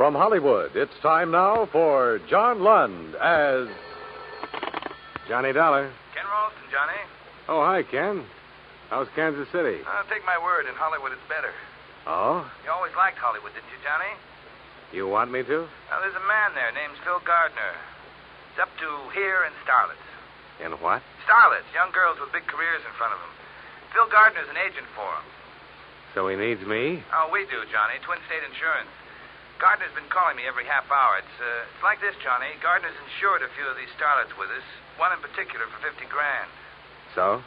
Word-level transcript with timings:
From 0.00 0.16
Hollywood, 0.16 0.72
it's 0.80 0.96
time 1.04 1.28
now 1.28 1.68
for 1.68 2.24
John 2.24 2.64
Lund 2.64 3.12
as. 3.20 3.68
Johnny 5.28 5.52
Dollar. 5.52 5.92
Ken 6.16 6.24
Ralston, 6.24 6.72
Johnny. 6.72 6.96
Oh, 7.52 7.60
hi, 7.60 7.84
Ken. 7.84 8.24
How's 8.88 9.12
Kansas 9.12 9.44
City? 9.52 9.84
Uh, 9.84 10.00
take 10.08 10.24
my 10.24 10.40
word, 10.40 10.64
in 10.64 10.72
Hollywood 10.72 11.12
it's 11.12 11.28
better. 11.28 11.52
Oh? 12.08 12.48
You 12.64 12.72
always 12.72 12.96
liked 12.96 13.20
Hollywood, 13.20 13.52
didn't 13.52 13.68
you, 13.68 13.76
Johnny? 13.84 14.08
You 14.96 15.04
want 15.04 15.28
me 15.28 15.44
to? 15.44 15.68
Well, 15.68 16.00
there's 16.00 16.16
a 16.16 16.24
man 16.24 16.56
there 16.56 16.72
named 16.72 16.96
Phil 17.04 17.20
Gardner. 17.20 17.76
He's 18.56 18.64
up 18.64 18.72
to 18.80 18.88
here 19.12 19.44
in 19.44 19.52
starlets. 19.68 20.08
In 20.64 20.80
what? 20.80 21.04
Starlets, 21.28 21.68
young 21.76 21.92
girls 21.92 22.16
with 22.16 22.32
big 22.32 22.48
careers 22.48 22.80
in 22.88 22.92
front 22.96 23.12
of 23.12 23.20
them. 23.20 23.32
Phil 23.92 24.08
Gardner's 24.08 24.48
an 24.48 24.56
agent 24.56 24.88
for 24.96 25.12
them. 25.12 25.28
So 26.16 26.24
he 26.32 26.40
needs 26.40 26.64
me? 26.64 27.04
Oh, 27.12 27.28
we 27.28 27.44
do, 27.52 27.60
Johnny. 27.68 28.00
Twin 28.00 28.16
State 28.24 28.48
Insurance. 28.48 28.88
Gardner's 29.60 29.92
been 29.92 30.08
calling 30.08 30.40
me 30.40 30.48
every 30.48 30.64
half 30.64 30.88
hour. 30.88 31.20
It's, 31.20 31.36
uh, 31.36 31.68
it's 31.68 31.84
like 31.84 32.00
this, 32.00 32.16
Johnny. 32.24 32.48
Gardner's 32.64 32.96
insured 33.04 33.44
a 33.44 33.52
few 33.52 33.68
of 33.68 33.76
these 33.76 33.92
starlets 33.92 34.32
with 34.40 34.48
us, 34.48 34.64
one 34.96 35.12
in 35.12 35.20
particular 35.20 35.68
for 35.68 35.76
50 35.84 36.08
grand. 36.08 36.48
So? 37.12 37.44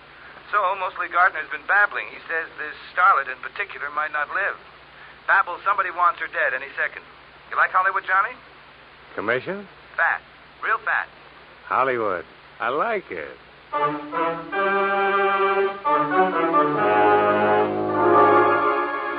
So, 0.54 0.62
mostly 0.78 1.10
Gardner's 1.10 1.50
been 1.50 1.66
babbling. 1.66 2.06
He 2.14 2.22
says 2.30 2.46
this 2.62 2.78
starlet 2.94 3.34
in 3.34 3.42
particular 3.42 3.90
might 3.98 4.14
not 4.14 4.30
live. 4.30 4.62
Babbles 5.26 5.66
somebody 5.66 5.90
wants 5.90 6.22
her 6.22 6.30
dead 6.30 6.54
any 6.54 6.70
second. 6.78 7.02
You 7.50 7.58
like 7.58 7.74
Hollywood, 7.74 8.06
Johnny? 8.06 8.38
Commission? 9.18 9.66
Fat. 9.98 10.22
Real 10.62 10.78
fat. 10.86 11.10
Hollywood. 11.66 12.26
I 12.62 12.70
like 12.70 13.10
it. 13.10 13.34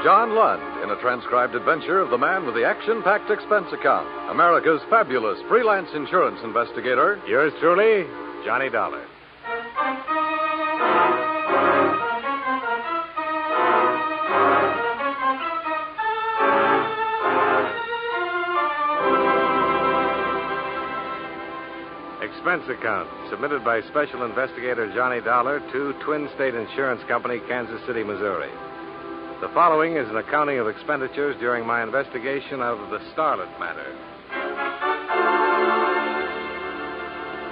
John 0.04 0.34
Lund 0.36 0.82
in 0.84 0.90
a 0.90 1.00
transcribed 1.00 1.54
adventure 1.54 1.98
of 1.98 2.10
the 2.10 2.18
man 2.18 2.44
with 2.44 2.54
the 2.54 2.62
action 2.62 3.02
packed 3.02 3.30
expense 3.30 3.72
account, 3.72 4.06
America's 4.30 4.82
fabulous 4.90 5.40
freelance 5.48 5.88
insurance 5.94 6.38
investigator. 6.44 7.18
Yours 7.26 7.54
truly, 7.58 8.04
Johnny 8.44 8.68
Dollar. 8.68 9.00
Expense 22.20 22.68
account 22.68 23.08
submitted 23.30 23.64
by 23.64 23.80
Special 23.88 24.26
Investigator 24.26 24.92
Johnny 24.94 25.22
Dollar 25.22 25.60
to 25.72 25.94
Twin 26.04 26.28
State 26.34 26.54
Insurance 26.54 27.00
Company, 27.08 27.40
Kansas 27.48 27.80
City, 27.86 28.04
Missouri. 28.04 28.52
The 29.40 29.48
following 29.52 29.96
is 29.96 30.08
an 30.08 30.16
accounting 30.16 30.58
of 30.58 30.68
expenditures 30.68 31.36
during 31.40 31.66
my 31.66 31.82
investigation 31.82 32.60
of 32.60 32.78
the 32.90 32.98
Starlet 33.12 33.50
matter. 33.58 33.84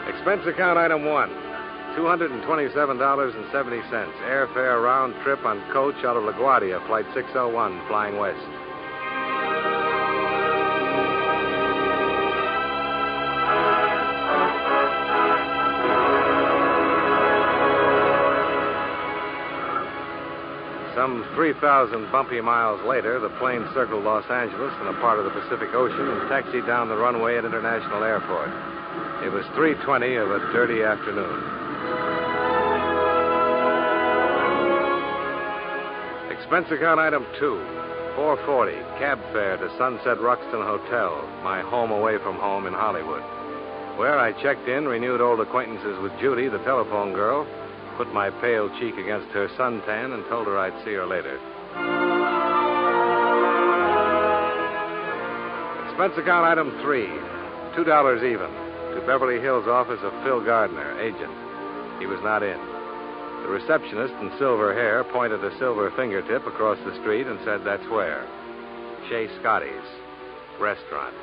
Expense 0.08 0.46
account 0.46 0.78
item 0.78 1.04
one 1.04 1.30
$227.70. 1.98 4.12
Airfare 4.22 4.82
round 4.82 5.14
trip 5.22 5.44
on 5.44 5.60
coach 5.72 5.96
out 6.04 6.16
of 6.16 6.22
LaGuardia, 6.22 6.86
flight 6.86 7.04
601, 7.14 7.86
flying 7.88 8.16
west. 8.16 8.61
Some 21.02 21.26
3,000 21.34 22.12
bumpy 22.12 22.40
miles 22.40 22.80
later, 22.86 23.18
the 23.18 23.28
plane 23.40 23.66
circled 23.74 24.04
Los 24.04 24.22
Angeles 24.30 24.72
and 24.78 24.88
a 24.88 25.00
part 25.00 25.18
of 25.18 25.24
the 25.24 25.32
Pacific 25.32 25.74
Ocean 25.74 25.98
and 25.98 26.28
taxied 26.28 26.64
down 26.64 26.88
the 26.88 26.94
runway 26.94 27.36
at 27.36 27.44
International 27.44 28.04
Airport. 28.04 28.50
It 29.26 29.32
was 29.32 29.44
3:20 29.58 30.14
of 30.22 30.30
a 30.30 30.38
dirty 30.52 30.84
afternoon. 30.84 31.42
Expense 36.30 36.70
account 36.70 37.00
item 37.00 37.26
2, 37.36 37.58
440, 38.14 38.78
cab 39.00 39.18
fare 39.32 39.56
to 39.56 39.76
Sunset 39.76 40.20
Ruxton 40.20 40.62
Hotel, 40.62 41.18
my 41.42 41.62
home 41.62 41.90
away 41.90 42.18
from 42.18 42.36
home 42.36 42.68
in 42.68 42.72
Hollywood. 42.72 43.24
Where 43.98 44.20
I 44.20 44.30
checked 44.40 44.68
in, 44.68 44.86
renewed 44.86 45.20
old 45.20 45.40
acquaintances 45.40 45.98
with 45.98 46.16
Judy, 46.20 46.46
the 46.46 46.62
telephone 46.62 47.12
girl, 47.12 47.44
put 47.96 48.12
my 48.12 48.30
pale 48.40 48.68
cheek 48.78 48.96
against 48.96 49.28
her 49.32 49.48
suntan, 49.58 50.14
and 50.14 50.24
told 50.28 50.46
her 50.46 50.58
I'd 50.58 50.84
see 50.84 50.92
her 50.92 51.06
later. 51.06 51.38
Expense 55.88 56.14
account 56.18 56.46
item 56.46 56.70
three, 56.82 57.08
two 57.76 57.84
dollars 57.84 58.22
even, 58.22 58.50
to 58.94 59.04
Beverly 59.06 59.40
Hills 59.40 59.68
office 59.68 60.00
of 60.02 60.12
Phil 60.24 60.44
Gardner, 60.44 60.98
agent. 61.00 61.32
He 62.00 62.06
was 62.06 62.20
not 62.22 62.42
in. 62.42 62.58
The 63.42 63.48
receptionist 63.48 64.14
in 64.20 64.30
silver 64.38 64.72
hair 64.72 65.04
pointed 65.04 65.44
a 65.44 65.56
silver 65.58 65.90
fingertip 65.96 66.46
across 66.46 66.78
the 66.84 66.98
street 67.00 67.26
and 67.26 67.38
said, 67.44 67.64
That's 67.64 67.86
where. 67.88 68.26
Chez 69.08 69.28
Scotty's, 69.40 69.88
restaurant. 70.60 71.14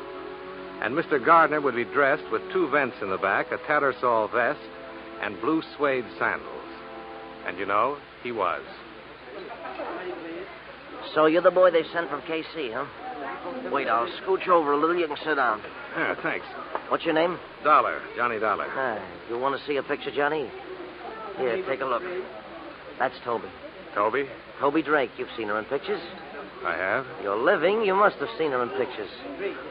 And 0.81 0.94
Mr. 0.94 1.24
Gardner 1.24 1.62
would 1.62 1.75
be 1.75 1.86
dressed 1.86 2.30
with 2.31 2.41
two 2.51 2.69
vents 2.69 2.97
in 3.01 3.09
the 3.09 3.18
back, 3.18 3.51
a 3.51 3.57
tattersall 3.59 4.31
vest, 4.31 4.59
and 5.22 5.40
blue 5.41 5.62
suede 5.75 6.06
sandals. 6.18 6.58
And 7.49 7.57
you 7.57 7.65
know, 7.65 7.97
he 8.21 8.31
was. 8.31 8.61
So 11.15 11.25
you're 11.25 11.41
the 11.41 11.49
boy 11.49 11.71
they 11.71 11.81
sent 11.91 12.07
from 12.07 12.21
KC, 12.21 12.71
huh? 12.71 12.85
Wait, 13.71 13.87
I'll 13.87 14.05
scooch 14.21 14.47
over 14.47 14.73
a 14.73 14.77
little. 14.77 14.95
You 14.95 15.07
can 15.07 15.17
sit 15.17 15.33
down. 15.33 15.59
Yeah, 15.97 16.13
thanks. 16.21 16.45
What's 16.89 17.05
your 17.05 17.15
name? 17.15 17.39
Dollar, 17.63 18.01
Johnny 18.15 18.38
Dollar. 18.38 18.67
Ah, 18.69 19.03
you 19.27 19.39
want 19.39 19.59
to 19.59 19.65
see 19.65 19.77
a 19.77 19.83
picture, 19.83 20.11
Johnny? 20.15 20.47
Here, 21.39 21.65
take 21.67 21.81
a 21.81 21.85
look. 21.85 22.03
That's 22.99 23.15
Toby. 23.25 23.47
Toby? 23.95 24.25
Toby 24.59 24.83
Drake. 24.83 25.09
You've 25.17 25.29
seen 25.35 25.47
her 25.47 25.57
in 25.57 25.65
pictures. 25.65 26.01
I 26.63 26.75
have. 26.75 27.07
You're 27.23 27.41
living. 27.41 27.81
You 27.81 27.95
must 27.95 28.17
have 28.17 28.29
seen 28.38 28.51
her 28.51 28.61
in 28.61 28.69
pictures. 28.69 29.09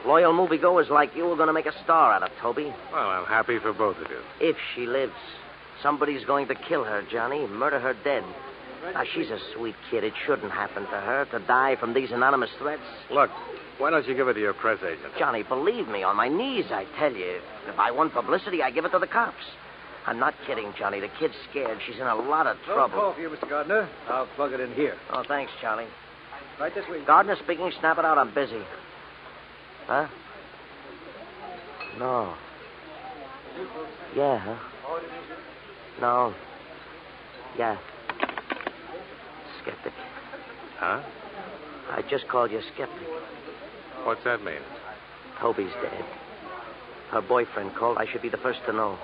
Loyal 0.05 0.33
moviegoers 0.33 0.91
like 0.91 1.15
you 1.15 1.31
are 1.31 1.37
going 1.37 1.47
to 1.47 1.53
make 1.53 1.67
a 1.67 1.85
star 1.85 2.13
out 2.13 2.25
of 2.25 2.31
Toby. 2.41 2.75
Well, 2.93 3.09
I'm 3.09 3.27
happy 3.27 3.61
for 3.61 3.73
both 3.73 3.99
of 3.99 4.11
you. 4.11 4.19
If 4.41 4.57
she 4.75 4.87
lives. 4.87 5.13
Somebody's 5.83 6.25
going 6.25 6.49
to 6.49 6.55
kill 6.55 6.85
her, 6.85 7.03
Johnny, 7.11 7.47
murder 7.47 7.79
her 7.79 7.95
dead. 8.05 8.25
Now, 8.93 9.05
she's 9.15 9.31
a 9.31 9.39
sweet 9.55 9.75
kid. 9.91 10.05
It 10.05 10.15
shouldn't 10.27 10.53
happen 10.53 10.85
to 10.85 10.89
her 10.89 11.27
to 11.33 11.39
die 11.41 11.77
from 11.77 11.95
these 11.95 12.11
anonymous 12.11 12.51
threats. 12.59 12.83
Look, 13.11 13.31
why 13.79 13.91
don't 13.91 14.07
you 14.07 14.15
give 14.15 14.29
it 14.29 14.35
to 14.35 14.41
your 14.41 14.55
press 14.55 14.79
agent? 14.83 15.13
Johnny, 15.19 15.43
believe 15.43 15.89
me, 15.89 16.03
on 16.03 16.17
my 16.17 16.29
knees, 16.29 16.67
I 16.71 16.85
tell 16.99 17.13
you. 17.13 17.41
If 17.69 17.79
I 17.79 17.91
want 17.91 18.13
publicity, 18.13 18.63
I 18.63 18.71
give 18.71 18.85
it 18.85 18.91
to 18.91 18.99
the 18.99 19.07
cops. 19.07 19.45
I'm 20.07 20.19
not 20.19 20.35
kidding, 20.47 20.73
Johnny. 20.79 21.01
The 21.01 21.11
kid's 21.21 21.35
scared. 21.51 21.79
She's 21.87 21.97
in 21.97 22.07
a 22.07 22.15
lot 22.15 22.47
of 22.47 22.57
trouble. 22.65 22.99
call 22.99 23.15
for 23.15 23.21
you, 23.21 23.29
Mr. 23.29 23.49
Gardner. 23.49 23.89
I'll 24.09 24.27
plug 24.37 24.53
it 24.53 24.61
in 24.61 24.73
here. 24.73 24.97
Oh, 25.13 25.23
thanks, 25.27 25.53
Charlie. 25.61 25.87
Right 26.59 26.75
this 26.75 26.89
way. 26.89 27.05
Gardner 27.05 27.37
speaking. 27.45 27.71
Snap 27.79 27.99
it 27.99 28.05
out. 28.05 28.17
I'm 28.17 28.33
busy. 28.33 28.63
Huh? 29.87 30.09
No. 31.99 32.35
Yeah, 34.17 34.39
huh? 34.39 34.57
No. 36.01 36.35
Yeah. 37.59 37.77
Skeptic. 39.63 39.93
Huh? 40.79 41.03
I 41.91 42.03
just 42.09 42.29
called 42.29 42.51
you 42.51 42.59
a 42.59 42.63
skeptic. 42.75 43.09
What's 44.05 44.23
that 44.25 44.43
mean? 44.45 44.61
Toby's 45.41 45.73
dead. 45.83 46.05
Her 47.11 47.23
boyfriend 47.23 47.75
called. 47.75 47.99
I 47.99 48.07
should 48.11 48.23
be 48.23 48.29
the 48.29 48.37
first 48.37 48.61
to 48.67 48.73
know. 48.73 48.99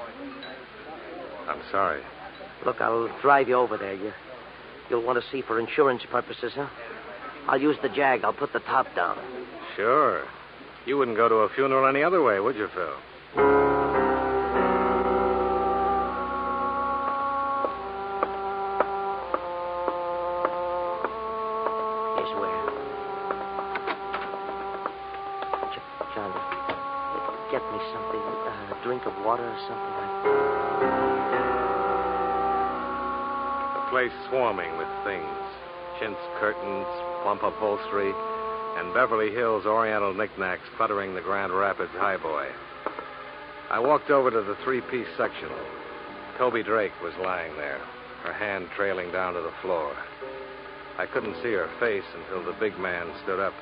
I'm 1.49 1.61
sorry. 1.71 2.03
Look, 2.65 2.81
I'll 2.81 3.11
drive 3.21 3.49
you 3.49 3.57
over 3.57 3.77
there. 3.77 3.95
You, 3.95 4.13
you'll 4.89 5.05
want 5.05 5.23
to 5.23 5.31
see 5.31 5.43
for 5.43 5.59
insurance 5.59 6.03
purposes, 6.11 6.53
huh? 6.55 6.69
I'll 7.49 7.61
use 7.61 7.77
the 7.83 7.89
Jag. 7.89 8.25
I'll 8.25 8.33
put 8.33 8.53
the 8.53 8.61
top 8.61 8.87
down. 8.95 9.19
Sure. 9.77 10.25
You 10.87 10.99
wouldn't 10.99 11.17
go 11.17 11.29
to 11.29 11.35
a 11.37 11.49
funeral 11.51 11.89
any 11.89 12.03
other 12.03 12.23
way, 12.23 12.41
would 12.41 12.57
you, 12.57 12.69
Phil? 12.75 13.64
Get 27.55 27.63
me 27.71 27.79
something, 27.95 28.19
uh, 28.19 28.75
a 28.75 28.79
drink 28.83 29.07
of 29.07 29.15
water 29.25 29.47
or 29.47 29.59
something 29.71 29.95
like 29.95 30.15
that. 30.27 30.35
The 33.79 33.85
place 33.95 34.11
swarming 34.29 34.77
with 34.77 34.91
things 35.07 35.39
chintz 36.01 36.19
curtains, 36.41 36.91
plump 37.23 37.45
upholstery, 37.45 38.11
and 38.11 38.93
Beverly 38.93 39.31
Hills 39.31 39.67
Oriental 39.67 40.13
knickknacks 40.13 40.67
cluttering 40.77 41.15
the 41.15 41.21
Grand 41.21 41.53
Rapids 41.53 41.93
highboy. 41.95 42.51
I 43.71 43.79
walked 43.79 44.11
over 44.11 44.33
to 44.33 44.43
the 44.43 44.57
three 44.65 44.81
piece 44.91 45.07
section. 45.17 45.49
Toby 46.37 46.65
Drake 46.65 46.99
was 47.05 47.15
lying 47.23 47.55
there, 47.55 47.79
her 48.25 48.33
hand 48.33 48.67
trailing 48.75 49.13
down 49.13 49.35
to 49.35 49.41
the 49.41 49.55
floor. 49.63 49.95
I 50.99 51.07
couldn't 51.07 51.37
see 51.37 51.53
her 51.53 51.71
face 51.79 52.03
until 52.19 52.43
the 52.45 52.59
big 52.59 52.77
man 52.81 53.07
stood 53.23 53.39
up. 53.39 53.55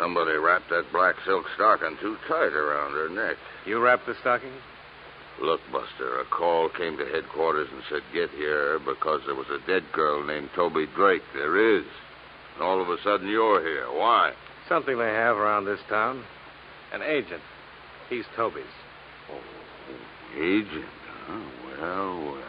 Somebody 0.00 0.32
wrapped 0.38 0.70
that 0.70 0.90
black 0.92 1.16
silk 1.26 1.44
stocking 1.54 1.98
too 2.00 2.16
tight 2.26 2.54
around 2.54 2.92
her 2.92 3.10
neck. 3.10 3.36
You 3.66 3.80
wrapped 3.80 4.06
the 4.06 4.14
stocking? 4.20 4.52
Look, 5.42 5.60
Buster, 5.70 6.20
a 6.20 6.24
call 6.24 6.70
came 6.70 6.96
to 6.96 7.04
headquarters 7.04 7.68
and 7.70 7.82
said 7.90 8.00
get 8.14 8.30
here 8.30 8.78
because 8.78 9.20
there 9.26 9.34
was 9.34 9.48
a 9.50 9.64
dead 9.66 9.84
girl 9.92 10.24
named 10.24 10.50
Toby 10.54 10.86
Drake. 10.96 11.22
There 11.34 11.78
is. 11.78 11.84
And 12.54 12.62
all 12.62 12.80
of 12.80 12.88
a 12.88 12.96
sudden 13.02 13.28
you're 13.28 13.60
here. 13.60 13.86
Why? 13.92 14.32
Something 14.68 14.98
they 14.98 15.12
have 15.12 15.36
around 15.36 15.66
this 15.66 15.80
town. 15.88 16.24
An 16.94 17.02
agent. 17.02 17.42
He's 18.08 18.24
Toby's. 18.34 18.64
Oh, 19.30 19.40
agent? 20.36 20.86
Oh, 21.28 21.50
well, 21.78 22.32
well. 22.32 22.42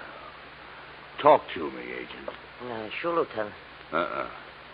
Talk 1.21 1.41
to 1.53 1.69
me, 1.71 1.83
Agent. 1.83 2.29
Uh, 2.67 2.89
sure, 2.99 3.15
Lieutenant. 3.15 3.53
Uh-uh. 3.93 4.29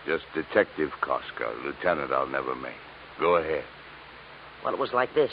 Just 0.07 0.24
Detective 0.33 0.89
Koska. 1.01 1.54
Lieutenant 1.65 2.13
I'll 2.13 2.27
never 2.27 2.56
make. 2.56 2.80
Go 3.19 3.36
ahead. 3.36 3.65
Well, 4.63 4.74
it 4.74 4.80
was 4.80 4.94
like 4.94 5.13
this. 5.13 5.31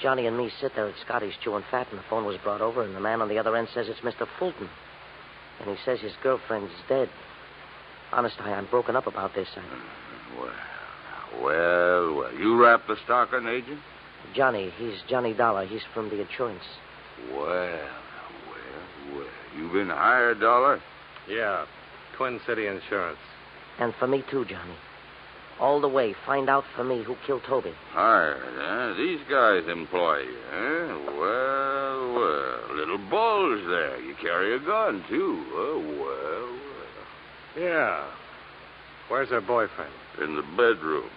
Johnny 0.00 0.26
and 0.26 0.38
me 0.38 0.50
sit 0.60 0.72
there 0.76 0.86
at 0.86 0.94
Scotty's 1.04 1.34
chewing 1.42 1.64
fat, 1.70 1.88
and 1.90 1.98
the 1.98 2.04
phone 2.08 2.24
was 2.24 2.36
brought 2.42 2.60
over, 2.60 2.84
and 2.84 2.94
the 2.94 3.00
man 3.00 3.20
on 3.20 3.28
the 3.28 3.36
other 3.36 3.56
end 3.56 3.68
says 3.74 3.86
it's 3.88 4.00
Mr. 4.00 4.26
Fulton. 4.38 4.68
And 5.60 5.68
he 5.68 5.76
says 5.84 5.98
his 6.00 6.12
girlfriend's 6.22 6.72
dead. 6.88 7.10
Honest, 8.12 8.36
I, 8.40 8.52
I'm 8.52 8.66
broken 8.66 8.94
up 8.94 9.08
about 9.08 9.34
this. 9.34 9.48
I... 9.56 9.60
Mm-hmm. 9.60 10.40
Well, 10.40 10.52
well, 11.42 12.14
well. 12.14 12.34
You 12.34 12.62
wrap 12.62 12.86
the 12.86 12.96
stocking, 13.04 13.46
Agent? 13.46 13.80
Johnny, 14.34 14.72
he's 14.78 15.02
Johnny 15.08 15.34
Dollar. 15.34 15.66
He's 15.66 15.82
from 15.92 16.08
the 16.08 16.20
insurance. 16.20 16.62
Well, 17.32 17.42
well, 17.42 19.16
well. 19.16 19.26
You 19.56 19.68
been 19.72 19.88
hired, 19.88 20.40
Dollar? 20.40 20.80
Yeah. 21.28 21.66
Twin 22.16 22.40
City 22.46 22.66
Insurance. 22.68 23.18
And 23.80 23.94
for 23.94 24.06
me, 24.06 24.22
too, 24.30 24.44
Johnny. 24.44 24.76
All 25.58 25.80
the 25.80 25.88
way, 25.88 26.14
find 26.24 26.48
out 26.48 26.64
for 26.76 26.84
me 26.84 27.02
who 27.02 27.16
killed 27.26 27.42
Toby. 27.46 27.72
Hired, 27.90 28.40
huh? 28.56 28.94
These 28.96 29.20
guys 29.28 29.64
employ 29.68 30.20
you, 30.20 30.38
huh? 30.50 30.98
Well, 31.18 32.14
well. 32.14 32.76
Little 32.76 32.98
bulge 33.10 33.64
there. 33.66 34.00
You 34.00 34.14
carry 34.20 34.54
a 34.54 34.58
gun, 34.58 35.02
too. 35.08 35.44
Oh, 35.52 35.80
well, 35.98 36.58
well. 37.56 37.66
Yeah. 37.66 38.06
Where's 39.08 39.30
her 39.30 39.40
boyfriend? 39.40 39.92
In 40.22 40.36
the 40.36 40.42
bedroom. 40.42 41.10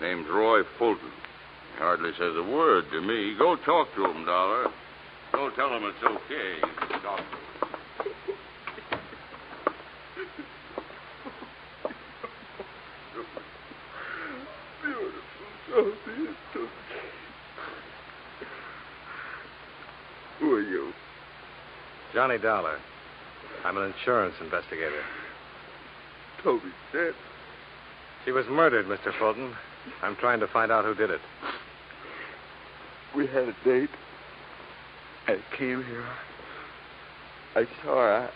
Name's 0.00 0.28
Roy 0.28 0.62
Fulton. 0.78 1.10
He 1.74 1.78
hardly 1.78 2.12
says 2.12 2.36
a 2.36 2.42
word 2.42 2.84
to 2.92 3.00
me. 3.00 3.34
Go 3.38 3.56
talk 3.56 3.88
to 3.96 4.04
him, 4.04 4.24
Dollar. 4.24 4.68
Go 5.32 5.50
tell 5.56 5.74
him 5.74 5.84
it's 5.84 6.04
okay. 6.04 6.56
You 6.62 6.88
can 6.88 7.02
talk 7.02 7.18
to 7.18 7.22
him. 7.22 7.50
Who 20.40 20.54
are 20.54 20.62
you? 20.62 20.92
Johnny 22.12 22.38
Dollar. 22.38 22.78
I'm 23.64 23.76
an 23.76 23.92
insurance 23.92 24.34
investigator. 24.40 25.02
Toby's 26.42 26.72
dead. 26.92 27.14
She 28.24 28.32
was 28.32 28.46
murdered, 28.48 28.86
Mr. 28.86 29.16
Fulton. 29.18 29.54
I'm 30.02 30.16
trying 30.16 30.40
to 30.40 30.48
find 30.48 30.72
out 30.72 30.84
who 30.84 30.94
did 30.94 31.10
it. 31.10 31.20
We 33.16 33.26
had 33.26 33.48
a 33.48 33.56
date. 33.64 33.90
I 35.26 35.38
came 35.56 35.84
here. 35.84 36.04
I 37.54 37.64
saw 37.82 37.96
her. 37.96 38.30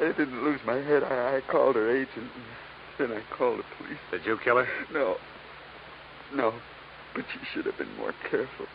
I, 0.00 0.04
I 0.04 0.12
didn't 0.12 0.44
lose 0.44 0.60
my 0.66 0.76
head. 0.76 1.02
I, 1.04 1.36
I 1.36 1.40
called 1.50 1.76
her 1.76 1.90
agent, 1.90 2.30
then 2.98 3.12
I 3.12 3.22
called 3.36 3.60
the 3.60 3.64
police. 3.78 3.98
Did 4.10 4.24
you 4.24 4.38
kill 4.42 4.56
her? 4.56 4.68
No. 4.92 5.16
No. 6.34 6.54
But 7.14 7.24
you 7.34 7.40
should 7.52 7.66
have 7.66 7.78
been 7.78 7.94
more 7.96 8.14
careful. 8.30 8.66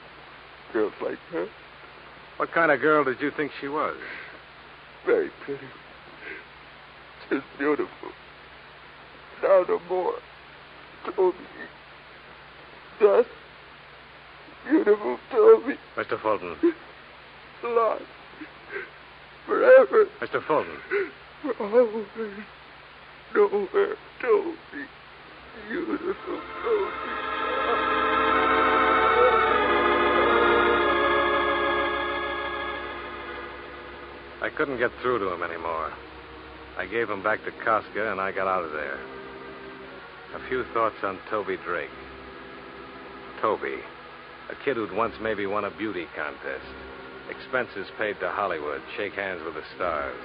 Girls 0.74 0.94
like 1.02 1.20
her, 1.32 1.48
What 2.38 2.52
kind 2.52 2.72
of 2.72 2.82
girl 2.82 3.04
did 3.04 3.22
you 3.22 3.32
think 3.32 3.52
she 3.60 3.68
was? 3.68 3.96
very 5.06 5.30
pretty. 5.44 5.66
Just 7.30 7.46
beautiful. 7.58 8.10
Now 9.42 9.66
no 9.68 9.80
more. 9.90 10.14
Toby. 11.06 11.38
Just 13.00 13.30
beautiful 14.70 15.18
Toby. 15.32 15.76
Mr. 15.98 16.22
Fulton. 16.22 16.56
Lost. 17.64 18.04
Forever. 19.48 20.06
Mr. 20.22 20.46
Fulton. 20.46 20.78
For 21.42 21.54
always. 21.60 22.06
Nowhere. 23.34 23.96
Toby. 24.22 24.86
Beautiful 25.68 26.42
Toby. 26.64 27.31
I 34.42 34.50
couldn't 34.50 34.80
get 34.80 34.92
through 35.02 35.20
to 35.20 35.32
him 35.32 35.44
anymore. 35.44 35.92
I 36.78 36.88
gave 36.88 37.10
him 37.10 37.22
back 37.22 37.44
to 37.46 37.52
Koska, 37.64 38.12
and 38.12 38.20
I 38.20 38.32
got 38.32 38.48
out 38.48 38.66
of 38.66 38.72
there. 38.72 39.00
A 40.34 40.50
few 40.50 40.64
thoughts 40.74 40.96
on 41.04 41.20
Toby 41.30 41.58
Drake. 41.64 41.90
Toby, 43.40 43.78
a 44.50 44.56
kid 44.66 44.78
who'd 44.78 44.92
once 44.92 45.14
maybe 45.22 45.46
won 45.46 45.66
a 45.66 45.78
beauty 45.78 46.08
contest. 46.16 46.66
Expenses 47.30 47.88
paid 47.98 48.20
to 48.20 48.30
Hollywood, 48.30 48.82
shake 48.98 49.14
hands 49.14 49.42
with 49.46 49.54
the 49.54 49.64
stars. 49.76 50.24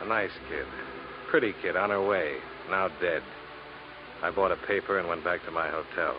A 0.00 0.06
nice 0.06 0.32
kid. 0.48 0.66
Pretty 1.28 1.54
kid 1.60 1.76
on 1.76 1.90
her 1.90 2.02
way, 2.02 2.36
now 2.70 2.88
dead. 3.00 3.22
I 4.22 4.30
bought 4.30 4.52
a 4.52 4.56
paper 4.66 4.98
and 4.98 5.08
went 5.08 5.24
back 5.24 5.44
to 5.44 5.50
my 5.50 5.68
hotel. 5.68 6.16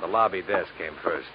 The 0.00 0.06
lobby 0.06 0.42
desk 0.42 0.70
came 0.76 0.94
first. 1.02 1.28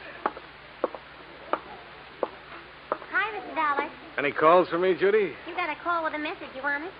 Hi, 3.11 3.39
Mr. 3.39 3.55
Dollar. 3.55 3.89
Any 4.19 4.33
calls 4.33 4.67
for 4.67 4.77
me, 4.77 4.95
Judy? 4.99 5.31
You 5.47 5.55
got 5.55 5.69
a 5.69 5.79
call 5.81 6.03
with 6.03 6.13
a 6.13 6.19
message. 6.19 6.51
You 6.53 6.61
want 6.61 6.83
it? 6.83 6.91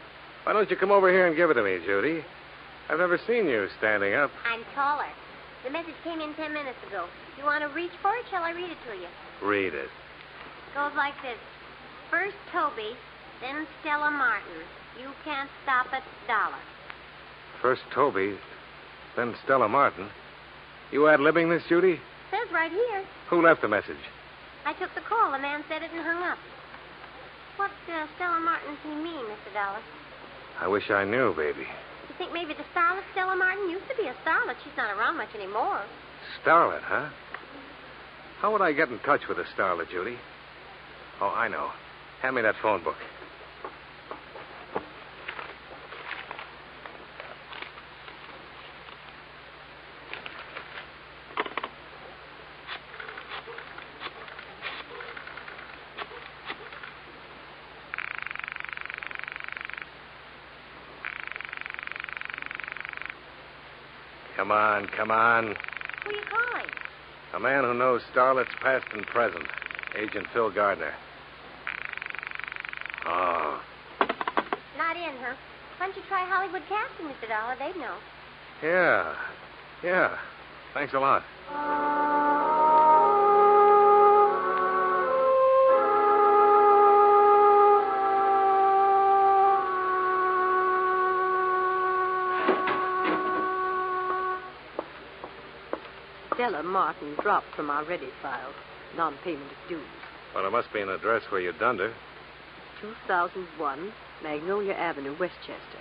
Why 0.46 0.54
don't 0.54 0.72
you 0.72 0.78
come 0.78 0.90
over 0.90 1.12
here 1.12 1.28
and 1.28 1.36
give 1.36 1.50
it 1.50 1.56
to 1.56 1.64
me, 1.64 1.78
Judy? 1.86 2.24
I've 2.88 2.98
never 2.98 3.20
seen 3.28 3.44
you 3.44 3.68
standing 3.78 4.14
up. 4.14 4.32
I'm 4.48 4.64
taller. 4.74 5.12
The 5.66 5.70
message 5.70 6.00
came 6.06 6.22
in 6.22 6.34
ten 6.36 6.54
minutes 6.54 6.80
ago. 6.88 7.08
You 7.38 7.44
want 7.44 7.60
to 7.68 7.76
reach 7.76 7.92
for 8.02 8.16
it? 8.16 8.24
Shall 8.32 8.44
I 8.44 8.52
read 8.52 8.72
it 8.72 8.78
to 8.88 8.96
you? 8.96 9.12
Read 9.46 9.74
it. 9.74 9.90
Goes 10.74 10.94
like 10.96 11.14
this. 11.22 11.36
First 12.10 12.38
Toby, 12.54 12.96
then 13.42 13.68
Stella 13.82 14.12
Martin. 14.12 14.64
You 14.96 15.12
can't 15.26 15.50
stop 15.64 15.92
at 15.92 16.04
Dollar. 16.26 16.64
First 17.62 17.82
Toby, 17.94 18.38
then 19.18 19.36
Stella 19.44 19.68
Martin. 19.68 20.08
You 20.94 21.10
ad 21.10 21.20
libbing 21.20 21.50
this, 21.50 21.68
Judy? 21.68 22.00
Says 22.32 22.48
right 22.54 22.72
here. 22.72 23.04
Who 23.30 23.44
left 23.44 23.62
the 23.62 23.68
message? 23.68 24.00
I 24.66 24.72
took 24.72 24.96
the 24.96 25.02
call. 25.02 25.34
The 25.34 25.40
man 25.40 25.66
said 25.68 25.84
it 25.84 25.92
and 25.92 26.00
hung 26.00 26.24
up. 26.24 26.38
What 27.60 27.72
uh, 27.92 28.08
Stella 28.16 28.40
Martin 28.40 28.72
does 28.72 28.84
he 28.84 28.96
mean, 28.96 29.26
Mr. 29.28 29.52
Dallas? 29.54 29.84
I 30.62 30.68
wish 30.70 30.90
I 30.90 31.04
knew, 31.04 31.36
baby. 31.36 31.68
You 32.08 32.16
think 32.18 32.32
maybe 32.32 32.54
the 32.54 32.64
starlet 32.74 33.04
Stella 33.12 33.36
Martin 33.36 33.70
used 33.70 33.84
to 33.90 33.96
be 33.98 34.08
a 34.08 34.16
starlet? 34.24 34.56
She's 34.64 34.78
not 34.78 34.98
around 34.98 35.18
much 35.18 35.36
anymore. 35.36 35.84
Starlet, 36.42 36.82
huh? 36.84 37.10
How 38.40 38.54
would 38.54 38.62
I 38.62 38.72
get 38.72 38.88
in 38.88 39.00
touch 39.00 39.28
with 39.28 39.40
a 39.40 39.44
starlet, 39.58 39.90
Judy? 39.90 40.18
Oh, 41.20 41.28
I 41.36 41.50
know. 41.50 41.70
Hand 42.22 42.38
me 42.38 42.42
that 42.44 42.56
phone 42.62 42.82
book. 42.82 42.96
Come 64.40 64.54
on, 64.54 64.88
come 64.96 65.12
on. 65.12 65.48
Who 66.06 66.12
are 66.12 66.14
you 66.14 66.22
calling? 66.30 66.66
A 67.34 67.40
man 67.42 67.66
who 67.66 67.74
knows 67.74 68.02
starlets 68.16 68.56
past 68.62 68.86
and 68.94 69.06
present. 69.06 69.46
Agent 69.98 70.28
Phil 70.34 70.50
Gardner. 70.50 70.94
Oh, 73.06 73.62
Not 74.78 74.96
in, 74.96 75.12
huh? 75.20 75.34
Why 75.78 75.88
don't 75.88 75.96
you 75.98 76.04
try 76.08 76.24
Hollywood 76.24 76.62
casting, 76.70 77.08
Mr. 77.08 77.28
Dollar? 77.28 77.58
They'd 77.60 77.78
know. 77.82 77.96
yeah. 78.64 79.14
Yeah. 79.84 80.18
Thanks 80.74 80.94
a 80.94 81.00
lot. 81.00 82.09
Stella 96.60 96.72
Martin 96.72 97.16
dropped 97.22 97.56
from 97.56 97.70
our 97.70 97.86
ready 97.86 98.10
file. 98.22 98.52
Non-payment 98.98 99.50
of 99.50 99.70
dues. 99.70 99.82
Well, 100.34 100.44
there 100.44 100.52
must 100.52 100.74
be 100.74 100.82
an 100.82 100.90
address 100.90 101.24
where 101.30 101.40
you 101.40 101.54
done 101.54 101.78
her. 101.78 101.94
2001 102.82 103.94
Magnolia 104.22 104.74
Avenue, 104.74 105.16
Westchester. 105.18 105.80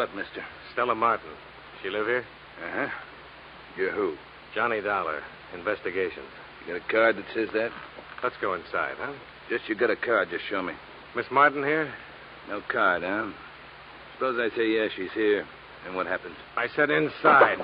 What, 0.00 0.16
mister? 0.16 0.42
Stella 0.72 0.94
Martin. 0.94 1.28
She 1.82 1.90
live 1.90 2.06
here? 2.06 2.24
Uh 2.64 2.70
huh. 2.72 2.88
You're 3.76 3.92
who? 3.92 4.16
Johnny 4.54 4.80
Dollar. 4.80 5.20
Investigations. 5.54 6.24
You 6.66 6.72
got 6.72 6.88
a 6.88 6.90
card 6.90 7.16
that 7.18 7.26
says 7.34 7.50
that? 7.52 7.68
Let's 8.22 8.34
go 8.40 8.54
inside, 8.54 8.94
huh? 8.96 9.12
Just 9.50 9.68
you 9.68 9.74
got 9.74 9.90
a 9.90 9.96
card, 9.96 10.28
just 10.30 10.44
show 10.48 10.62
me. 10.62 10.72
Miss 11.14 11.26
Martin 11.30 11.62
here? 11.62 11.92
No 12.48 12.62
card, 12.72 13.02
huh? 13.04 13.30
Suppose 14.14 14.40
I 14.40 14.56
say 14.56 14.72
yes, 14.72 14.90
she's 14.96 15.12
here. 15.12 15.44
And 15.86 15.94
what 15.94 16.06
happens? 16.06 16.36
I 16.56 16.68
said 16.74 16.88
inside. 16.88 17.58